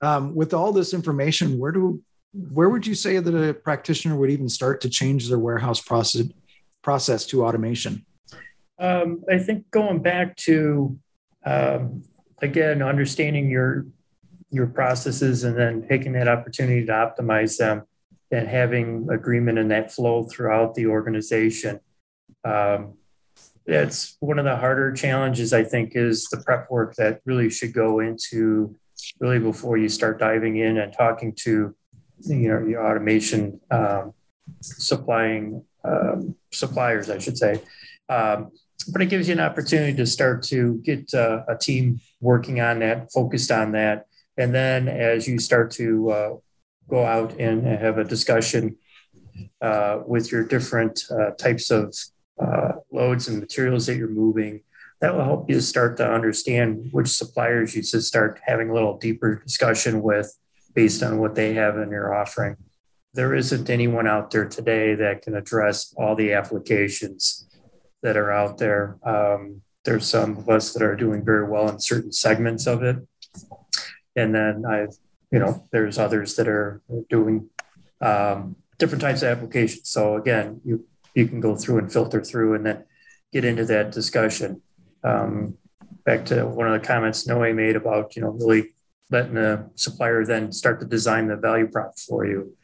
Um, 0.00 0.34
with 0.34 0.54
all 0.54 0.72
this 0.72 0.94
information 0.94 1.58
where 1.58 1.72
do 1.72 2.02
where 2.32 2.68
would 2.68 2.86
you 2.86 2.94
say 2.94 3.18
that 3.18 3.34
a 3.34 3.54
practitioner 3.54 4.16
would 4.16 4.30
even 4.30 4.48
start 4.48 4.80
to 4.82 4.90
change 4.90 5.28
their 5.28 5.38
warehouse 5.38 5.80
process 5.80 6.26
process 6.82 7.26
to 7.26 7.44
automation? 7.44 8.04
Um, 8.78 9.22
i 9.30 9.38
think 9.38 9.70
going 9.70 10.00
back 10.00 10.36
to 10.48 10.98
um, 11.44 12.02
again 12.42 12.82
understanding 12.82 13.50
your 13.50 13.86
your 14.50 14.66
processes 14.66 15.44
and 15.44 15.56
then 15.56 15.86
taking 15.88 16.12
that 16.12 16.28
opportunity 16.28 16.84
to 16.86 16.92
optimize 16.92 17.56
them 17.56 17.82
and 18.30 18.48
having 18.48 19.08
agreement 19.10 19.58
in 19.58 19.68
that 19.68 19.92
flow 19.92 20.24
throughout 20.24 20.74
the 20.74 20.86
organization. 20.86 21.80
Um, 22.44 22.94
that's 23.66 24.16
one 24.20 24.38
of 24.38 24.44
the 24.44 24.56
harder 24.56 24.92
challenges, 24.92 25.52
I 25.52 25.64
think, 25.64 25.92
is 25.94 26.28
the 26.28 26.38
prep 26.38 26.70
work 26.70 26.94
that 26.96 27.20
really 27.24 27.50
should 27.50 27.72
go 27.72 28.00
into 28.00 28.76
really 29.18 29.38
before 29.38 29.76
you 29.76 29.88
start 29.88 30.18
diving 30.18 30.56
in 30.56 30.78
and 30.78 30.92
talking 30.92 31.32
to 31.34 31.74
you 32.20 32.48
know 32.48 32.66
your 32.66 32.86
automation 32.86 33.60
um, 33.70 34.14
supplying 34.60 35.64
um, 35.84 36.34
suppliers, 36.52 37.10
I 37.10 37.18
should 37.18 37.36
say. 37.36 37.60
Um, 38.08 38.52
but 38.92 39.02
it 39.02 39.06
gives 39.06 39.28
you 39.28 39.34
an 39.34 39.40
opportunity 39.40 39.96
to 39.96 40.06
start 40.06 40.44
to 40.44 40.74
get 40.84 41.12
uh, 41.12 41.42
a 41.48 41.56
team 41.56 42.00
working 42.20 42.60
on 42.60 42.78
that, 42.80 43.12
focused 43.12 43.50
on 43.50 43.72
that, 43.72 44.06
and 44.36 44.54
then 44.54 44.88
as 44.88 45.26
you 45.26 45.38
start 45.38 45.72
to 45.72 46.10
uh, 46.10 46.36
go 46.88 47.04
out 47.04 47.38
and 47.38 47.66
have 47.66 47.98
a 47.98 48.04
discussion 48.04 48.76
uh, 49.60 50.00
with 50.06 50.30
your 50.32 50.44
different 50.44 51.04
uh, 51.10 51.30
types 51.32 51.70
of 51.70 51.94
uh, 52.40 52.72
loads 52.90 53.28
and 53.28 53.40
materials 53.40 53.86
that 53.86 53.96
you're 53.96 54.08
moving. 54.08 54.62
That 55.00 55.14
will 55.14 55.24
help 55.24 55.50
you 55.50 55.60
start 55.60 55.98
to 55.98 56.10
understand 56.10 56.88
which 56.90 57.08
suppliers 57.08 57.76
you 57.76 57.82
should 57.82 58.02
start 58.02 58.40
having 58.44 58.70
a 58.70 58.74
little 58.74 58.96
deeper 58.96 59.36
discussion 59.36 60.02
with 60.02 60.34
based 60.74 61.02
on 61.02 61.18
what 61.18 61.34
they 61.34 61.54
have 61.54 61.76
in 61.78 61.90
your 61.90 62.14
offering. 62.14 62.56
There 63.12 63.34
isn't 63.34 63.68
anyone 63.70 64.06
out 64.06 64.30
there 64.30 64.46
today 64.46 64.94
that 64.94 65.22
can 65.22 65.34
address 65.34 65.94
all 65.96 66.14
the 66.14 66.32
applications 66.32 67.46
that 68.02 68.16
are 68.16 68.30
out 68.30 68.58
there. 68.58 68.98
Um, 69.02 69.62
there's 69.84 70.08
some 70.08 70.36
of 70.36 70.48
us 70.48 70.72
that 70.72 70.82
are 70.82 70.96
doing 70.96 71.24
very 71.24 71.48
well 71.48 71.68
in 71.68 71.78
certain 71.78 72.12
segments 72.12 72.66
of 72.66 72.82
it. 72.82 72.96
And 74.14 74.34
then 74.34 74.64
I've 74.66 74.96
you 75.30 75.38
know, 75.38 75.66
there's 75.72 75.98
others 75.98 76.36
that 76.36 76.48
are 76.48 76.82
doing 77.08 77.48
um, 78.00 78.56
different 78.78 79.02
types 79.02 79.22
of 79.22 79.28
applications. 79.28 79.88
So 79.88 80.16
again, 80.16 80.60
you 80.64 80.84
you 81.14 81.26
can 81.26 81.40
go 81.40 81.56
through 81.56 81.78
and 81.78 81.92
filter 81.92 82.22
through 82.22 82.54
and 82.54 82.66
then 82.66 82.84
get 83.32 83.44
into 83.44 83.64
that 83.66 83.90
discussion. 83.90 84.62
Um, 85.02 85.56
back 86.04 86.24
to 86.26 86.46
one 86.46 86.68
of 86.68 86.80
the 86.80 86.86
comments 86.86 87.26
Noe 87.26 87.52
made 87.52 87.76
about 87.76 88.16
you 88.16 88.22
know 88.22 88.30
really 88.30 88.74
letting 89.10 89.34
the 89.34 89.70
supplier 89.74 90.24
then 90.24 90.52
start 90.52 90.80
to 90.80 90.86
design 90.86 91.28
the 91.28 91.36
value 91.36 91.68
prop 91.68 91.98
for 91.98 92.26
you 92.26 92.56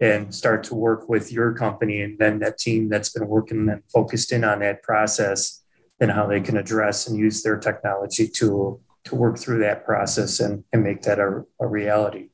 and 0.00 0.34
start 0.34 0.64
to 0.64 0.74
work 0.74 1.08
with 1.08 1.30
your 1.30 1.52
company 1.52 2.00
and 2.00 2.18
then 2.18 2.38
that 2.38 2.58
team 2.58 2.88
that's 2.88 3.10
been 3.10 3.28
working 3.28 3.68
and 3.68 3.82
focused 3.92 4.32
in 4.32 4.44
on 4.44 4.60
that 4.60 4.82
process 4.82 5.62
and 6.00 6.10
how 6.10 6.26
they 6.26 6.40
can 6.40 6.56
address 6.56 7.06
and 7.06 7.18
use 7.18 7.42
their 7.42 7.58
technology 7.58 8.26
to 8.26 8.80
to 9.04 9.14
work 9.14 9.38
through 9.38 9.60
that 9.60 9.84
process 9.84 10.40
and, 10.40 10.64
and 10.72 10.82
make 10.82 11.02
that 11.02 11.18
a, 11.18 11.44
a 11.60 11.66
reality. 11.66 12.28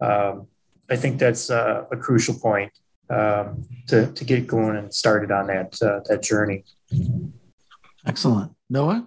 Um, 0.00 0.46
I 0.90 0.96
think 0.96 1.18
that's 1.18 1.50
a, 1.50 1.86
a 1.92 1.96
crucial 1.96 2.34
point 2.34 2.72
um, 3.08 3.64
to, 3.88 4.12
to 4.12 4.24
get 4.24 4.46
going 4.46 4.76
and 4.76 4.92
started 4.92 5.30
on 5.30 5.46
that 5.48 5.80
uh, 5.82 6.00
that 6.08 6.22
journey. 6.22 6.64
Excellent, 8.06 8.52
Noe. 8.68 9.06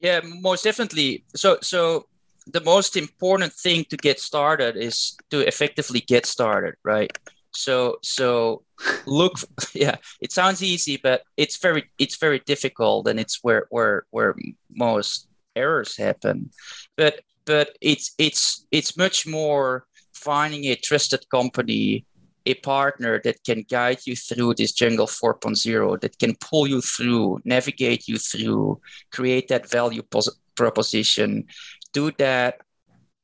Yeah, 0.00 0.20
most 0.22 0.64
definitely. 0.64 1.24
So 1.34 1.58
so 1.62 2.06
the 2.46 2.60
most 2.60 2.96
important 2.96 3.52
thing 3.52 3.84
to 3.90 3.96
get 3.96 4.20
started 4.20 4.76
is 4.76 5.16
to 5.30 5.40
effectively 5.40 6.00
get 6.00 6.26
started, 6.26 6.74
right? 6.84 7.10
So 7.52 7.98
so 8.02 8.62
look 9.06 9.34
yeah, 9.74 9.96
it 10.20 10.32
sounds 10.32 10.62
easy, 10.62 10.98
but 11.02 11.22
it's 11.36 11.56
very 11.56 11.90
it's 11.98 12.18
very 12.18 12.40
difficult 12.40 13.08
and 13.08 13.18
it's 13.18 13.42
where 13.42 13.66
where 13.70 14.04
where 14.10 14.34
most 14.70 15.28
errors 15.56 15.96
happen. 15.96 16.50
But 16.96 17.20
but 17.46 17.76
it's 17.80 18.14
it's 18.18 18.66
it's 18.70 18.96
much 18.96 19.26
more 19.26 19.86
finding 20.14 20.66
a 20.66 20.74
trusted 20.76 21.24
company 21.30 22.04
a 22.46 22.54
partner 22.54 23.20
that 23.24 23.42
can 23.44 23.64
guide 23.68 23.98
you 24.06 24.14
through 24.14 24.54
this 24.54 24.72
jungle 24.72 25.06
4.0 25.06 26.00
that 26.00 26.18
can 26.18 26.34
pull 26.40 26.66
you 26.66 26.80
through 26.80 27.40
navigate 27.44 28.08
you 28.08 28.18
through 28.18 28.80
create 29.10 29.48
that 29.48 29.68
value 29.68 30.02
pos- 30.02 30.38
proposition 30.54 31.44
do 31.92 32.10
that 32.18 32.60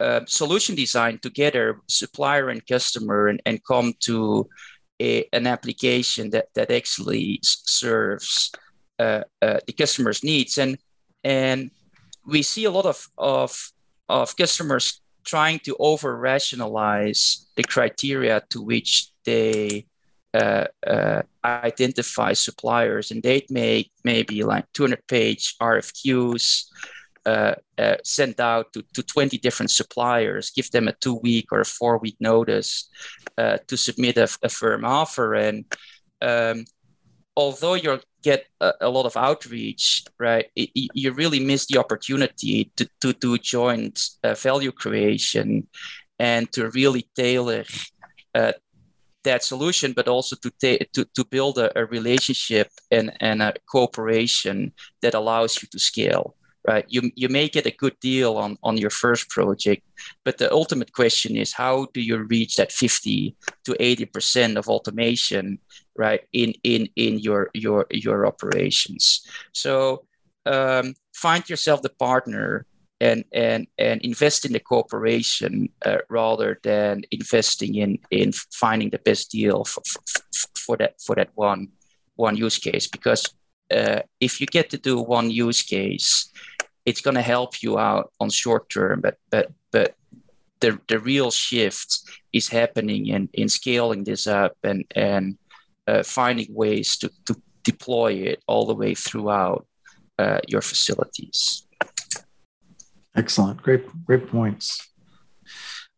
uh, 0.01 0.21
solution 0.27 0.75
design 0.75 1.19
together 1.19 1.81
supplier 1.89 2.49
and 2.49 2.67
customer 2.67 3.29
and, 3.29 3.41
and 3.47 3.65
come 3.65 3.93
to 4.01 4.49
a, 5.01 5.25
an 5.33 5.47
application 5.47 6.31
that 6.31 6.47
that 6.55 6.71
actually 6.71 7.39
serves 7.43 8.51
uh, 8.99 9.23
uh, 9.41 9.59
the 9.67 9.73
customer's 9.73 10.23
needs 10.25 10.59
and 10.59 10.77
and 11.25 11.71
we 12.27 12.43
see 12.43 12.65
a 12.65 12.71
lot 12.71 12.87
of 12.87 13.09
of 13.19 13.73
of 14.09 14.37
customers 14.37 15.01
trying 15.25 15.59
to 15.61 15.77
over 15.79 16.17
rationalize 16.17 17.47
the 17.57 17.63
criteria 17.63 18.43
to 18.51 18.61
which 18.61 19.11
they 19.25 19.87
uh, 20.35 20.67
uh, 20.87 21.23
identify 21.45 22.33
suppliers 22.33 23.11
and 23.11 23.23
they'd 23.23 23.51
make 23.51 23.93
maybe 24.05 24.43
like 24.43 24.65
200 24.73 25.07
page 25.07 25.57
RFQs 25.61 26.65
uh, 27.25 27.55
uh, 27.79 27.97
sent 28.03 28.41
out 28.41 28.73
to, 28.73 28.83
to 28.95 29.03
20 29.03 29.39
different 29.39 29.71
suppliers, 29.71 30.51
give 30.51 30.71
them 30.71 30.89
a 30.89 30.93
two 30.93 31.15
week 31.23 31.53
or 31.53 31.61
a 31.61 31.65
four 31.65 31.99
week 31.99 32.17
notice 32.19 32.89
uh, 33.39 33.59
to 33.69 33.77
submit 33.77 34.17
a, 34.17 34.29
a, 34.43 34.49
firm 34.49 34.85
offer. 34.85 35.35
And 35.35 35.65
um, 36.21 36.65
although 37.37 37.75
you 37.75 38.01
get 38.23 38.47
a, 38.61 38.73
a, 38.83 38.89
lot 38.89 39.07
of 39.07 39.17
outreach, 39.17 40.05
right, 40.19 40.47
it, 40.57 40.71
you 40.95 41.13
really 41.13 41.41
miss 41.41 41.67
the 41.67 41.79
opportunity 41.79 42.71
to, 42.77 42.89
to 43.01 43.13
do 43.13 43.37
joint 43.39 44.01
uh, 44.23 44.35
value 44.35 44.73
creation 44.73 45.67
and 46.19 46.51
to 46.53 46.71
really 46.71 47.09
tailor 47.17 47.65
uh, 48.35 48.53
that 49.25 49.43
solution, 49.43 49.93
but 49.93 50.09
also 50.09 50.37
to 50.37 50.51
ta- 50.51 50.85
to, 50.93 51.05
to 51.15 51.25
build 51.25 51.59
a, 51.59 51.79
a, 51.79 51.85
relationship 51.87 52.69
and, 52.91 53.13
and 53.21 53.43
a 53.43 53.55
cooperation 53.71 54.73
that 55.01 55.15
allows 55.15 55.63
you 55.63 55.69
to 55.71 55.79
scale. 55.79 56.35
Right, 56.69 56.85
you 56.89 57.11
you 57.17 57.29
may 57.29 57.49
get 57.49 57.67
a 57.67 57.77
good 57.77 57.99
deal 57.99 58.37
on 58.37 58.57
on 58.63 58.77
your 58.77 58.91
first 58.91 59.29
project, 59.29 59.83
but 60.25 60.39
the 60.39 60.53
ultimate 60.53 60.93
question 60.93 61.37
is 61.37 61.53
how 61.53 61.89
do 61.93 62.01
you 62.01 62.19
reach 62.19 62.55
that 62.55 62.71
fifty 62.71 63.35
to 63.65 63.75
eighty 63.81 64.05
percent 64.05 64.57
of 64.57 64.69
automation, 64.69 65.59
right, 65.97 66.21
in 66.33 66.55
in 66.63 66.89
in 66.95 67.19
your 67.19 67.51
your 67.53 67.87
your 67.91 68.27
operations. 68.27 69.27
So 69.53 70.05
um, 70.47 70.95
find 71.13 71.49
yourself 71.51 71.83
the 71.83 71.91
partner 71.99 72.67
and 73.03 73.25
and 73.33 73.67
and 73.79 74.01
invest 74.03 74.45
in 74.45 74.53
the 74.53 74.61
cooperation 74.61 75.69
uh, 75.85 75.99
rather 76.09 76.61
than 76.63 77.03
investing 77.11 77.75
in 77.75 77.99
in 78.11 78.33
finding 78.53 78.91
the 78.91 79.01
best 79.05 79.31
deal 79.33 79.65
for, 79.65 79.83
for, 79.85 80.23
for 80.57 80.77
that 80.77 80.95
for 81.01 81.17
that 81.17 81.31
one 81.35 81.69
one 82.15 82.37
use 82.37 82.59
case 82.59 82.87
because 82.87 83.35
uh, 83.75 84.01
if 84.21 84.41
you 84.41 84.47
get 84.47 84.71
to 84.71 84.79
do 84.79 85.01
one 85.01 85.31
use 85.31 85.63
case 85.63 86.31
it's 86.85 87.01
going 87.01 87.15
to 87.15 87.23
help 87.23 87.63
you 87.63 87.79
out 87.79 88.13
on 88.21 88.31
short 88.31 88.69
term 88.69 89.01
but 89.01 89.17
but 89.31 89.53
but 89.71 89.95
the, 90.61 90.79
the 90.87 91.01
real 91.01 91.33
shift 91.33 92.03
is 92.33 92.47
happening 92.47 93.09
in, 93.09 93.29
in 93.33 93.49
scaling 93.49 94.05
this 94.05 94.27
up 94.27 94.57
and 94.63 94.85
and 94.95 95.37
uh, 95.89 96.05
finding 96.05 96.47
ways 96.55 96.97
to, 96.97 97.11
to 97.27 97.35
deploy 97.65 98.13
it 98.13 98.43
all 98.47 98.67
the 98.67 98.75
way 98.75 98.95
throughout 98.95 99.67
uh, 100.19 100.39
your 100.47 100.61
facilities 100.61 101.67
Excellent. 103.15 103.63
Great, 103.63 103.85
great 104.05 104.29
points. 104.29 104.89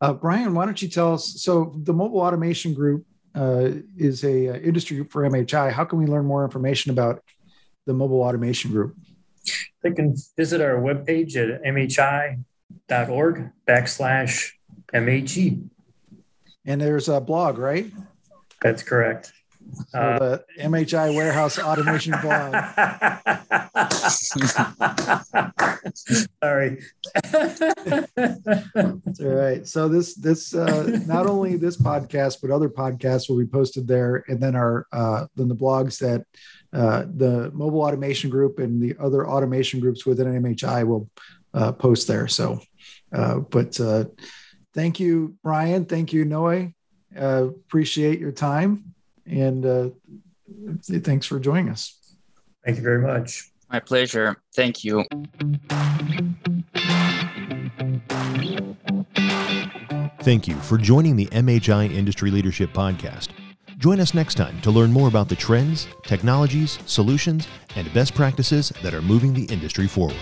Uh, 0.01 0.13
Brian, 0.13 0.55
why 0.55 0.65
don't 0.65 0.81
you 0.83 0.89
tell 0.89 1.15
us? 1.15 1.41
So, 1.43 1.73
the 1.77 1.93
Mobile 1.93 2.21
Automation 2.21 2.75
Group 2.75 3.07
uh, 3.35 3.71
is 3.97 4.25
a, 4.25 4.49
uh, 4.49 4.55
industry 4.57 4.97
group 4.97 5.11
for 5.11 5.23
MHI. 5.23 5.73
How 5.73 5.85
can 5.85 5.99
we 5.99 6.07
learn 6.07 6.25
more 6.25 6.45
information 6.45 6.91
about 6.91 7.23
the 7.87 7.95
Mobile 7.95 8.23
Automation 8.23 8.73
Group? 8.73 8.97
They 9.83 9.93
can 9.93 10.17
visit 10.37 10.61
our 10.61 10.77
webpage 10.77 11.37
at 11.37 11.63
mhi.org 11.63 13.51
backslash 13.69 14.51
MHE. 14.93 15.69
And 16.67 16.81
there's 16.81 17.09
a 17.09 17.21
blog, 17.21 17.59
right? 17.59 17.93
That's 18.63 18.83
correct. 18.83 19.33
So 19.89 19.99
uh, 19.99 20.19
the 20.19 20.45
MHI 20.61 21.15
warehouse 21.15 21.59
automation 21.59 22.15
blog. 22.23 22.53
Sorry. 26.43 26.83
That's 28.15 29.21
all 29.21 29.27
right. 29.27 29.67
So 29.67 29.89
this 29.89 30.15
this 30.15 30.55
uh, 30.55 31.01
not 31.07 31.27
only 31.27 31.57
this 31.57 31.77
podcast 31.77 32.39
but 32.43 32.51
other 32.51 32.69
podcasts 32.69 33.29
will 33.29 33.39
be 33.39 33.47
posted 33.47 33.89
there, 33.89 34.25
and 34.29 34.41
then 34.41 34.55
our 34.55 34.87
uh, 34.93 35.27
then 35.35 35.49
the 35.49 35.57
blogs 35.57 35.99
that 35.99 36.25
uh, 36.75 37.05
the 37.15 37.51
mobile 37.53 37.83
automation 37.83 38.31
group 38.31 38.59
and 38.59 38.83
the 38.83 38.97
other 38.99 39.29
automation 39.29 39.81
groups 39.81 40.05
within 40.05 40.27
MHI 40.27 40.87
will 40.87 41.09
uh, 41.55 41.73
post 41.73 42.09
there. 42.09 42.27
So, 42.29 42.61
uh, 43.13 43.39
but 43.39 43.79
uh, 43.81 44.07
thank 44.75 44.99
you, 44.99 45.37
Brian. 45.43 45.85
Thank 45.85 46.13
you, 46.13 46.25
Noe. 46.25 46.73
Uh, 47.17 47.45
appreciate 47.47 48.19
your 48.19 48.33
time 48.33 48.95
and 49.27 49.65
uh, 49.65 49.89
thanks 50.83 51.27
for 51.27 51.39
joining 51.39 51.71
us. 51.71 52.17
Thank 52.65 52.79
you 52.79 52.83
very 52.83 53.01
much. 53.01 53.51
My 53.71 53.81
pleasure. 53.81 54.37
Thank 54.55 54.85
you. 54.85 55.05
Thank 60.21 60.49
you 60.49 60.55
for 60.57 60.79
joining 60.79 61.17
the 61.17 61.27
MHI 61.27 61.93
Industry 61.93 62.31
Leadership 62.31 62.73
Podcast. 62.73 63.29
Join 63.85 64.01
us 64.01 64.15
next 64.15 64.37
time 64.37 64.59
to 64.63 64.71
learn 64.71 64.91
more 64.91 65.09
about 65.09 65.29
the 65.29 65.37
trends, 65.37 65.89
technologies, 66.05 66.79
solutions, 66.87 67.47
and 67.77 67.93
best 67.93 68.15
practices 68.15 68.73
that 68.83 68.95
are 68.95 69.03
moving 69.03 69.35
the 69.35 69.45
industry 69.53 69.87
forward. 69.87 70.17